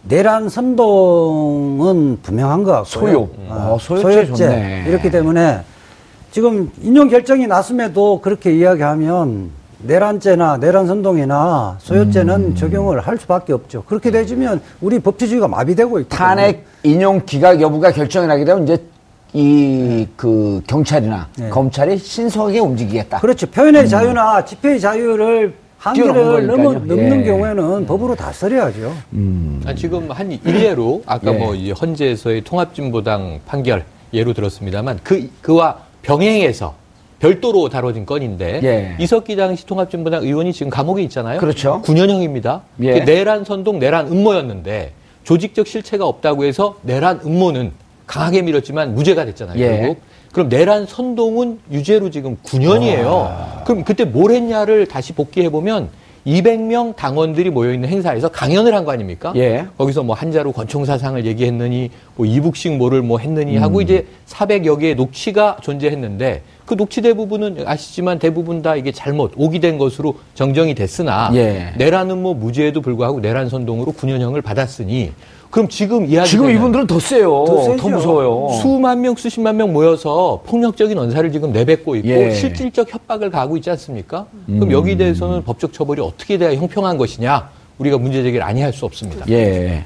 내란 0.09 0.49
선동은 0.49 2.19
분명한 2.23 2.63
것 2.63 2.73
같고요. 2.73 2.85
소요. 2.85 3.29
아, 3.49 3.71
어, 3.73 3.79
소요죄 3.79 4.27
좋네. 4.27 4.85
이렇기 4.89 5.11
때문에 5.11 5.61
지금 6.31 6.71
인용 6.81 7.09
결정이 7.09 7.47
났음에도 7.47 8.21
그렇게 8.21 8.55
이야기하면 8.55 9.51
내란죄나 9.79 10.59
내란 10.59 10.87
선동이나 10.87 11.77
소요죄는 11.81 12.35
음. 12.35 12.55
적용을 12.55 13.01
할 13.01 13.19
수밖에 13.19 13.53
없죠. 13.53 13.83
그렇게 13.85 14.11
되지면 14.11 14.61
우리 14.81 14.99
법치주의가 14.99 15.49
마비되고 15.49 16.01
때문에 16.01 16.09
탄핵 16.09 16.67
인용 16.83 17.23
기각 17.27 17.61
여부가 17.61 17.91
결정이 17.91 18.27
나게 18.27 18.45
되면 18.45 18.65
이제 18.65 18.83
이그 19.33 20.63
경찰이나 20.67 21.29
네. 21.37 21.51
검찰이 21.51 21.99
신속하게 21.99 22.61
움직이겠다. 22.61 23.21
그렇죠. 23.21 23.47
표현의 23.49 23.89
자유나 23.89 24.45
집회의 24.45 24.81
자유를 24.81 25.55
한계를 25.87 26.47
넘어. 26.47 26.73
넘는 26.73 27.21
예. 27.21 27.25
경우에는 27.25 27.87
법으로 27.87 28.17
다스려야죠. 28.17 28.93
아, 29.65 29.75
지금 29.75 30.11
한 30.11 30.33
일례로 30.33 31.03
아까 31.07 31.33
예. 31.33 31.39
뭐 31.39 31.55
이제 31.55 31.71
헌재에서의 31.71 32.43
통합진보당 32.43 33.41
판결 33.47 33.85
예로 34.13 34.33
들었습니다만 34.33 34.99
그 35.05 35.31
그와 35.43 35.77
병행해서 36.03 36.75
별도로 37.21 37.69
다뤄진 37.69 38.05
건인데 38.05 38.61
예. 38.65 38.97
이석기 39.03 39.37
당시 39.37 39.65
통합진보당 39.67 40.25
의원이 40.25 40.53
지금 40.53 40.71
감옥에 40.71 41.03
있잖아요. 41.05 41.39
그렇죠. 41.39 41.81
9년형입니다. 41.85 42.63
예. 42.83 43.05
내란 43.05 43.45
선동, 43.45 43.79
내란 43.79 44.09
음모였는데 44.09 44.93
조직적 45.23 45.67
실체가 45.67 46.07
없다고 46.07 46.45
해서 46.45 46.77
내란 46.83 47.21
음모는 47.25 47.73
강하게 48.07 48.43
밀었지만 48.43 48.95
무죄가 48.95 49.25
됐잖아요. 49.25 49.59
예. 49.59 49.69
결국. 49.79 50.01
그럼 50.33 50.49
내란 50.49 50.87
선동은 50.87 51.59
유죄로 51.71 52.11
지금 52.11 52.37
9년이에요. 52.45 53.65
그럼 53.65 53.85
그때 53.85 54.05
뭘 54.05 54.33
했냐를 54.33 54.87
다시 54.87 55.13
복귀해 55.13 55.49
보면 55.49 55.89
200명 56.27 56.97
당원들이 56.97 57.51
모여 57.51 57.73
있는 57.73 57.89
행사에서 57.89 58.29
강연을 58.29 58.75
한 58.75 58.85
거 58.85 58.91
아닙니까? 58.91 59.33
예. 59.37 59.67
거기서 59.79 60.03
뭐 60.03 60.17
한자로 60.17 60.51
권총사상을 60.51 61.25
얘기했느니 61.25 61.91
뭐 62.17 62.27
이북식 62.27 62.77
뭐를 62.79 63.03
뭐 63.03 63.19
했느니 63.19 63.57
음. 63.57 63.63
하고 63.63 63.81
이제 63.81 64.07
400여 64.27 64.81
개의 64.81 64.97
녹취가 64.97 65.59
존재했는데 65.63 66.43
그 66.67 66.77
녹취 66.77 67.01
대부분은 67.01 67.63
아시지만 67.65 68.19
대부분 68.19 68.61
다 68.61 68.75
이게 68.75 68.91
잘못 68.91 69.35
오기된 69.37 69.79
것으로 69.79 70.17
정정이 70.35 70.75
됐으나 70.75 71.31
예. 71.35 71.73
내란은 71.79 72.21
뭐 72.21 72.35
무죄에도 72.35 72.81
불구하고 72.81 73.21
내란 73.21 73.49
선동으로 73.49 73.93
9년형을 73.93 74.43
받았으니 74.43 75.13
그럼 75.57 75.71
지금 75.71 76.05
이야기 76.05 76.29
지금 76.29 76.51
이분들은 76.51 76.87
더 76.87 77.01
세요. 77.01 77.45
더 77.47 77.57
더, 77.57 77.63
세죠. 77.63 77.89
무서워요. 77.89 78.59
수만 78.61 79.01
명, 79.01 79.17
수십만 79.17 79.57
명 79.57 79.73
모여서 79.73 80.43
폭력적인 80.45 80.99
언사를 80.99 81.33
지금 81.33 81.51
내뱉고 81.51 81.97
있고 81.97 82.09
예. 82.09 82.35
실질적 82.35 82.93
협박을 82.93 83.31
가하고 83.31 83.57
있지 83.57 83.71
않습니까? 83.71 84.27
음. 84.51 84.59
그럼 84.61 84.73
여기에 84.73 84.99
대해서는 84.99 85.45
법적 85.45 85.73
처벌이 85.73 86.03
어떻게 86.03 86.37
돼야 86.37 86.55
형평한 86.55 86.99
것이냐? 86.99 87.49
우리가 87.79 87.97
문제 87.97 88.23
제기를 88.23 88.45
아니할 88.45 88.75
수 88.75 88.85
없습니다. 88.85 89.25
예. 89.31 89.83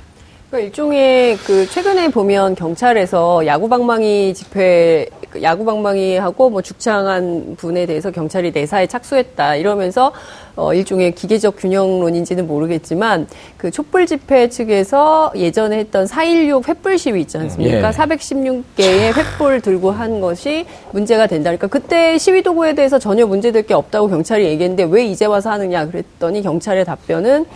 그러니까 0.51 0.67
일종의 0.67 1.37
그 1.47 1.65
최근에 1.69 2.09
보면 2.09 2.57
경찰에서 2.57 3.47
야구방망이 3.47 4.35
집회 4.35 5.07
그 5.31 5.41
야구방망이 5.41 6.17
하고 6.17 6.51
뭐 6.51 6.61
죽창한 6.61 7.55
분에 7.57 7.87
대해서 7.87 8.11
경찰이 8.11 8.51
내사에 8.51 8.89
착수했다 8.89 9.55
이러면서 9.55 10.13
어 10.57 10.75
일종의 10.75 11.15
기계적 11.15 11.55
균형론인지는 11.57 12.49
모르겠지만 12.49 13.29
그 13.57 13.71
촛불 13.71 14.07
집회 14.07 14.49
측에서 14.49 15.31
예전에 15.37 15.79
했던 15.79 16.07
4.16 16.07 16.65
횃불 16.65 16.99
시위 16.99 17.21
있지 17.21 17.39
않습니까? 17.39 17.77
예. 17.77 17.83
416개의 17.83 19.13
횃불 19.13 19.63
들고 19.63 19.93
한 19.93 20.21
것이 20.21 20.67
문제가 20.91 21.29
된다. 21.29 21.51
그러니까 21.51 21.69
그때 21.69 22.19
시위 22.19 22.43
도구에 22.43 22.75
대해서 22.75 22.99
전혀 22.99 23.25
문제될 23.25 23.63
게 23.69 23.75
없다고 23.75 24.09
경찰이 24.09 24.45
얘기했는데 24.47 24.83
왜 24.91 25.05
이제 25.05 25.27
와서 25.27 25.51
하느냐 25.53 25.87
그랬더니 25.87 26.43
경찰의 26.43 26.85
답변은 26.85 27.47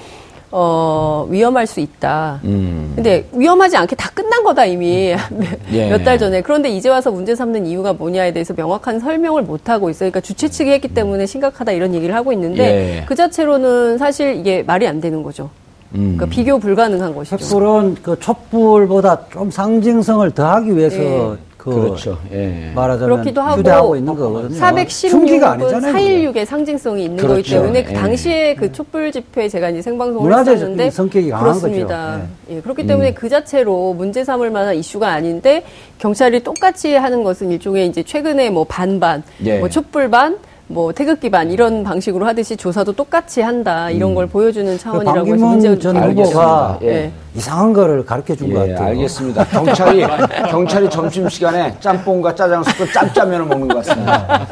어, 0.57 1.27
위험할 1.31 1.67
수 1.67 1.81
있다. 1.81 2.39
음. 2.45 2.93
근데 2.95 3.27
위험하지 3.33 3.77
않게 3.77 3.97
다 3.97 4.09
끝난 4.15 4.45
거다 4.45 4.65
이미 4.67 5.13
예. 5.73 5.91
몇달 5.91 6.17
전에. 6.17 6.43
그런데 6.43 6.69
이제 6.69 6.89
와서 6.89 7.11
문제 7.11 7.35
삼는 7.35 7.67
이유가 7.67 7.93
뭐냐에 7.93 8.33
대해서 8.33 8.55
명확한 8.55 9.01
설명을 9.01 9.43
못 9.43 9.69
하고 9.69 9.91
있어요. 9.91 10.11
그러니까 10.13 10.21
주최 10.21 10.47
측이 10.47 10.71
했기 10.71 10.87
때문에 10.87 11.27
심각하다 11.27 11.73
이런 11.73 11.93
얘기를 11.93 12.15
하고 12.15 12.33
있는데 12.33 12.99
예. 13.01 13.05
그 13.05 13.17
자체로는 13.17 13.99
사실 13.99 14.37
이게 14.37 14.63
말이 14.63 14.87
안 14.87 15.01
되는 15.01 15.25
거죠. 15.25 15.51
음. 15.97 16.15
그러니까 16.17 16.27
비교 16.27 16.61
불가능한 16.61 17.17
것이죠. 17.17 17.37
횃불은 17.37 17.97
그 18.01 18.21
촛불보다 18.21 19.27
좀 19.33 19.51
상징성을 19.51 20.31
더하기 20.31 20.77
위해서 20.77 20.97
예. 21.03 21.37
그 21.65 21.71
그렇죠. 21.71 22.19
예. 22.31 22.71
말하자면 22.75 23.17
그렇기도 23.17 23.41
하고 23.41 23.59
휴대하고 23.61 23.97
있는 23.97 24.15
거거든요. 24.15 24.61
416은 24.61 25.11
흉기가 25.13 25.53
아니잖아요. 25.53 25.95
416의 25.95 26.45
상징성이 26.45 27.05
있는 27.05 27.17
거기 27.17 27.43
그렇죠. 27.43 27.63
때문에 27.63 27.85
그 27.85 27.91
예. 27.91 27.95
당시에 27.95 28.55
그 28.55 28.71
촛불 28.71 29.11
집회 29.11 29.49
제가 29.49 29.71
이제 29.71 29.81
생방송을 29.81 30.31
했었는데 30.31 30.91
성격이 30.91 31.31
강한 31.31 31.47
그렇습니다. 31.47 32.13
거죠. 32.13 32.29
예, 32.51 32.61
그렇기 32.61 32.87
때문에 32.87 33.15
그 33.15 33.31
자체로 33.31 33.95
문제 33.95 34.23
삼을 34.23 34.51
만한 34.51 34.75
이슈가 34.75 35.09
아닌데 35.09 35.65
경찰이 35.99 36.45
똑같이 36.45 36.95
하는 36.97 37.23
것은 37.23 37.51
일종의 37.53 37.87
이제 37.87 38.03
최근에 38.03 38.51
뭐 38.51 38.65
반반, 38.65 39.23
예. 39.43 39.59
뭐 39.59 39.71
촛불 39.71 40.11
반, 40.11 40.37
뭐 40.67 40.93
태극 40.93 41.21
기 41.21 41.29
반 41.29 41.51
이런 41.51 41.85
방식으로 41.85 42.27
하듯이 42.27 42.57
조사도 42.57 42.93
똑같이 42.93 43.43
한다 43.43 43.91
이런 43.91 44.15
걸 44.15 44.27
보여주는 44.27 44.73
그 44.73 44.79
차원이라고 44.79 45.35
해서 45.35 45.47
문제를 45.47 45.79
전 45.79 45.95
제기하고 45.95 46.23
후보가 46.23 46.71
있습니다. 46.73 46.79
예. 46.83 47.05
예. 47.05 47.13
이상한 47.35 47.73
거를 47.75 48.05
가르쳐 48.05 48.35
준것 48.35 48.69
예, 48.69 48.73
같아요. 48.73 48.89
알겠습니다. 48.89 49.45
경찰이 49.45 50.05
경찰이 50.51 50.91
점심 50.91 51.29
시간에 51.29 51.75
짬뽕과 51.81 52.35
짜장 52.35 52.63
섞은 52.63 52.93
짬짜면을 52.93 53.45
먹는 53.47 53.69
것 53.69 53.77
같습니다. 53.85 54.47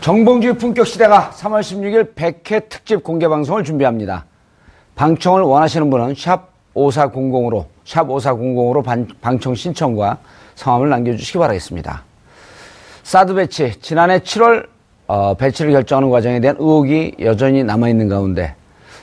정봉주의 0.00 0.56
품격 0.56 0.86
시대가 0.86 1.30
3월 1.34 1.60
16일 1.60 2.14
100회 2.14 2.68
특집 2.68 3.02
공개 3.02 3.26
방송을 3.26 3.64
준비합니다. 3.64 4.26
방청을 4.94 5.42
원하시는 5.42 5.90
분은 5.90 6.14
샵 6.16 6.48
5400으로 6.76 7.64
샵 7.84 8.06
5400으로 8.06 8.84
반, 8.84 9.08
방청 9.20 9.54
신청과 9.56 10.18
성함을 10.54 10.88
남겨주시기 10.90 11.38
바라겠습니다. 11.38 12.04
사드 13.02 13.34
배치 13.34 13.72
지난해 13.80 14.20
7월 14.20 14.66
어, 15.06 15.34
배치를 15.34 15.72
결정하는 15.72 16.10
과정에 16.10 16.40
대한 16.40 16.56
의혹이 16.58 17.16
여전히 17.20 17.62
남아 17.62 17.88
있는 17.88 18.08
가운데 18.08 18.54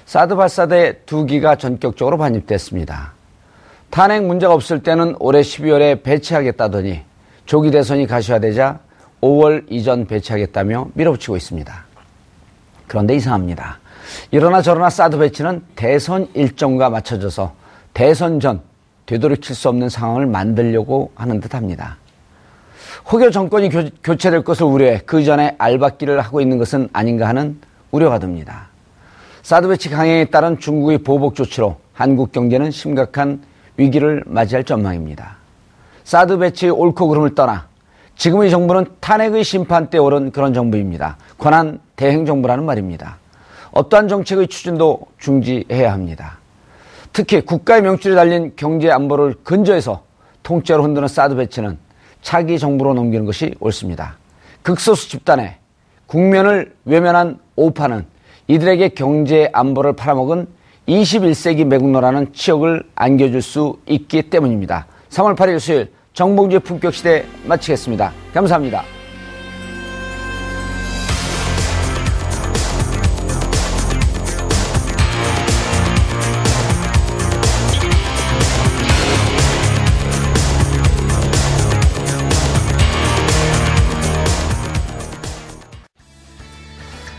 사드 0.06 0.36
발사대 0.36 1.02
두 1.06 1.26
기가 1.26 1.56
전격적으로 1.56 2.18
반입됐습니다. 2.18 3.14
탄핵 3.90 4.24
문제가 4.24 4.54
없을 4.54 4.84
때는 4.84 5.16
올해 5.20 5.42
12월에 5.42 6.02
배치하겠다더니 6.04 7.02
조기 7.46 7.72
대선이 7.72 8.08
가시화되자 8.08 8.80
5월 9.22 9.66
이전 9.70 10.08
배치하겠다며 10.08 10.90
밀어붙이고 10.94 11.38
있습니다. 11.38 11.86
그런데 12.88 13.16
이상합니다. 13.16 13.80
이러나 14.32 14.62
저러나 14.62 14.90
사드 14.90 15.18
배치는 15.18 15.64
대선 15.76 16.28
일정과 16.34 16.90
맞춰져서 16.90 17.54
대선 17.94 18.40
전 18.40 18.62
되돌이킬 19.06 19.56
수 19.56 19.70
없는 19.70 19.90
상황을 19.90 20.26
만들려고 20.26 21.12
하는 21.16 21.40
듯 21.40 21.54
합니다. 21.54 21.98
혹여 23.10 23.30
정권이 23.30 23.70
교, 24.04 24.16
체될 24.16 24.44
것을 24.44 24.66
우려해 24.66 25.02
그 25.06 25.24
전에 25.24 25.56
알박기를 25.58 26.20
하고 26.22 26.42
있는 26.42 26.58
것은 26.58 26.90
아닌가 26.94 27.28
하는 27.28 27.60
우려가 27.92 28.20
듭니다. 28.20 28.70
사드 29.44 29.68
배치 29.68 29.90
강행에 29.90 30.26
따른 30.26 30.60
중국의 30.60 31.00
보복 31.00 31.36
조치로 31.36 31.78
한국 31.94 32.32
경제는 32.32 32.72
심각한 32.72 33.42
위기를 33.78 34.24
맞이할 34.26 34.64
전망입니다. 34.64 35.38
사드 36.04 36.38
배치의 36.38 36.72
옳고 36.72 37.08
그름을 37.08 37.36
떠나 37.36 37.68
지금의 38.16 38.52
정부는 38.52 38.86
탄핵의 39.00 39.44
심판대에 39.44 40.00
오른 40.00 40.32
그런 40.32 40.54
정부입니다. 40.54 41.18
권한 41.38 41.80
대행 41.96 42.26
정부라는 42.26 42.66
말입니다. 42.66 43.18
어떠한 43.72 44.08
정책의 44.08 44.48
추진도 44.48 45.02
중지해야 45.18 45.92
합니다. 45.92 46.38
특히 47.14 47.42
국가의 47.42 47.82
명줄이 47.82 48.16
달린 48.16 48.54
경제 48.56 48.92
안보를 48.92 49.36
근저에서 49.44 50.04
통째로 50.44 50.84
흔드는 50.84 51.08
사드 51.08 51.36
배치는 51.36 51.78
차기 52.22 52.60
정부로 52.60 52.94
넘기는 52.94 53.26
것이 53.26 53.54
옳습니다. 53.60 54.18
극소수 54.62 55.10
집단의 55.10 55.56
국면을 56.06 56.76
외면한 56.86 57.40
오파는 57.56 58.06
이들에게 58.48 58.90
경제 58.90 59.50
안보를 59.54 59.94
팔아먹은 59.94 60.48
21세기 60.88 61.66
매국노라는 61.66 62.34
치욕을 62.34 62.84
안겨줄 62.96 63.42
수 63.42 63.78
있기 63.88 64.24
때문입니다. 64.24 64.88
3월 65.10 65.36
8일 65.36 65.60
수요일 65.60 65.92
정봉주의 66.14 66.60
품격시대 66.60 67.26
마치겠습니다. 67.46 68.12
감사합니다. 68.34 69.01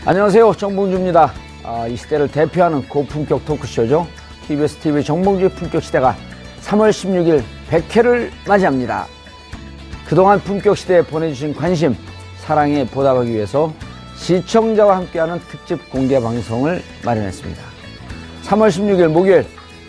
안녕하세요. 0.05 0.53
정봉주입니다. 0.55 1.31
아, 1.63 1.87
이 1.87 1.95
시대를 1.95 2.27
대표하는 2.27 2.85
고품격 2.89 3.45
토크쇼죠. 3.45 4.05
TBS 4.45 4.75
TV 4.79 5.01
정봉주의 5.01 5.49
품격 5.51 5.81
시대가 5.81 6.13
3월 6.61 6.89
16일 6.89 7.41
100회를 7.69 8.29
맞이합니다. 8.45 9.07
그동안 10.05 10.41
품격 10.41 10.75
시대에 10.77 11.03
보내주신 11.03 11.55
관심, 11.55 11.95
사랑에 12.39 12.85
보답하기 12.85 13.31
위해서 13.31 13.71
시청자와 14.17 14.97
함께하는 14.97 15.39
특집 15.49 15.89
공개 15.89 16.19
방송을 16.19 16.83
마련했습니다. 17.05 17.61
3월 18.43 18.67
16일 18.67 19.07
목요일 19.07 19.45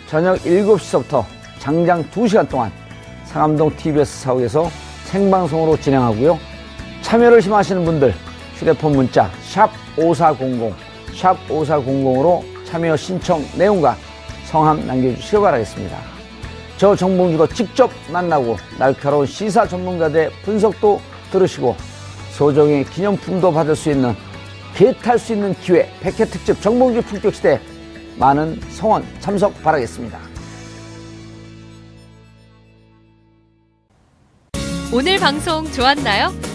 저녁 0.07 0.37
7시부터 0.43 1.25
장장 1.59 2.01
2시간 2.11 2.47
동안 2.47 2.71
상암동 3.25 3.75
TBS 3.75 4.21
사옥에서 4.21 4.69
생방송으로 5.07 5.75
진행하고요. 5.75 6.39
참여를 7.01 7.41
심하시는 7.41 7.83
분들 7.83 8.13
휴대폰 8.55 8.93
문자 8.93 9.29
샵 9.43 9.69
5400, 9.97 10.73
샵 11.13 11.37
5400으로 11.47 12.43
참여 12.65 12.95
신청 12.97 13.43
내용과 13.57 13.95
성함 14.45 14.85
남겨주시기 14.87 15.37
바라겠습니다. 15.37 15.97
저 16.77 16.95
정봉주도 16.95 17.47
직접 17.47 17.89
만나고 18.11 18.57
날카로운 18.77 19.25
시사 19.25 19.67
전문가들의 19.67 20.29
분석도 20.43 20.99
들으시고 21.31 21.75
소정의 22.31 22.83
기념품도 22.85 23.51
받을 23.53 23.75
수 23.75 23.91
있는 23.91 24.13
개탈 24.75 25.17
수 25.17 25.33
있는 25.33 25.53
기회 25.61 25.89
100회 26.01 26.29
특집 26.29 26.61
정봉주 26.61 27.01
품격시대 27.03 27.61
많은 28.17 28.59
성원 28.69 29.05
참석 29.19 29.61
바라겠습니다. 29.63 30.19
오늘 34.93 35.17
방송 35.17 35.69
좋았나요? 35.71 36.54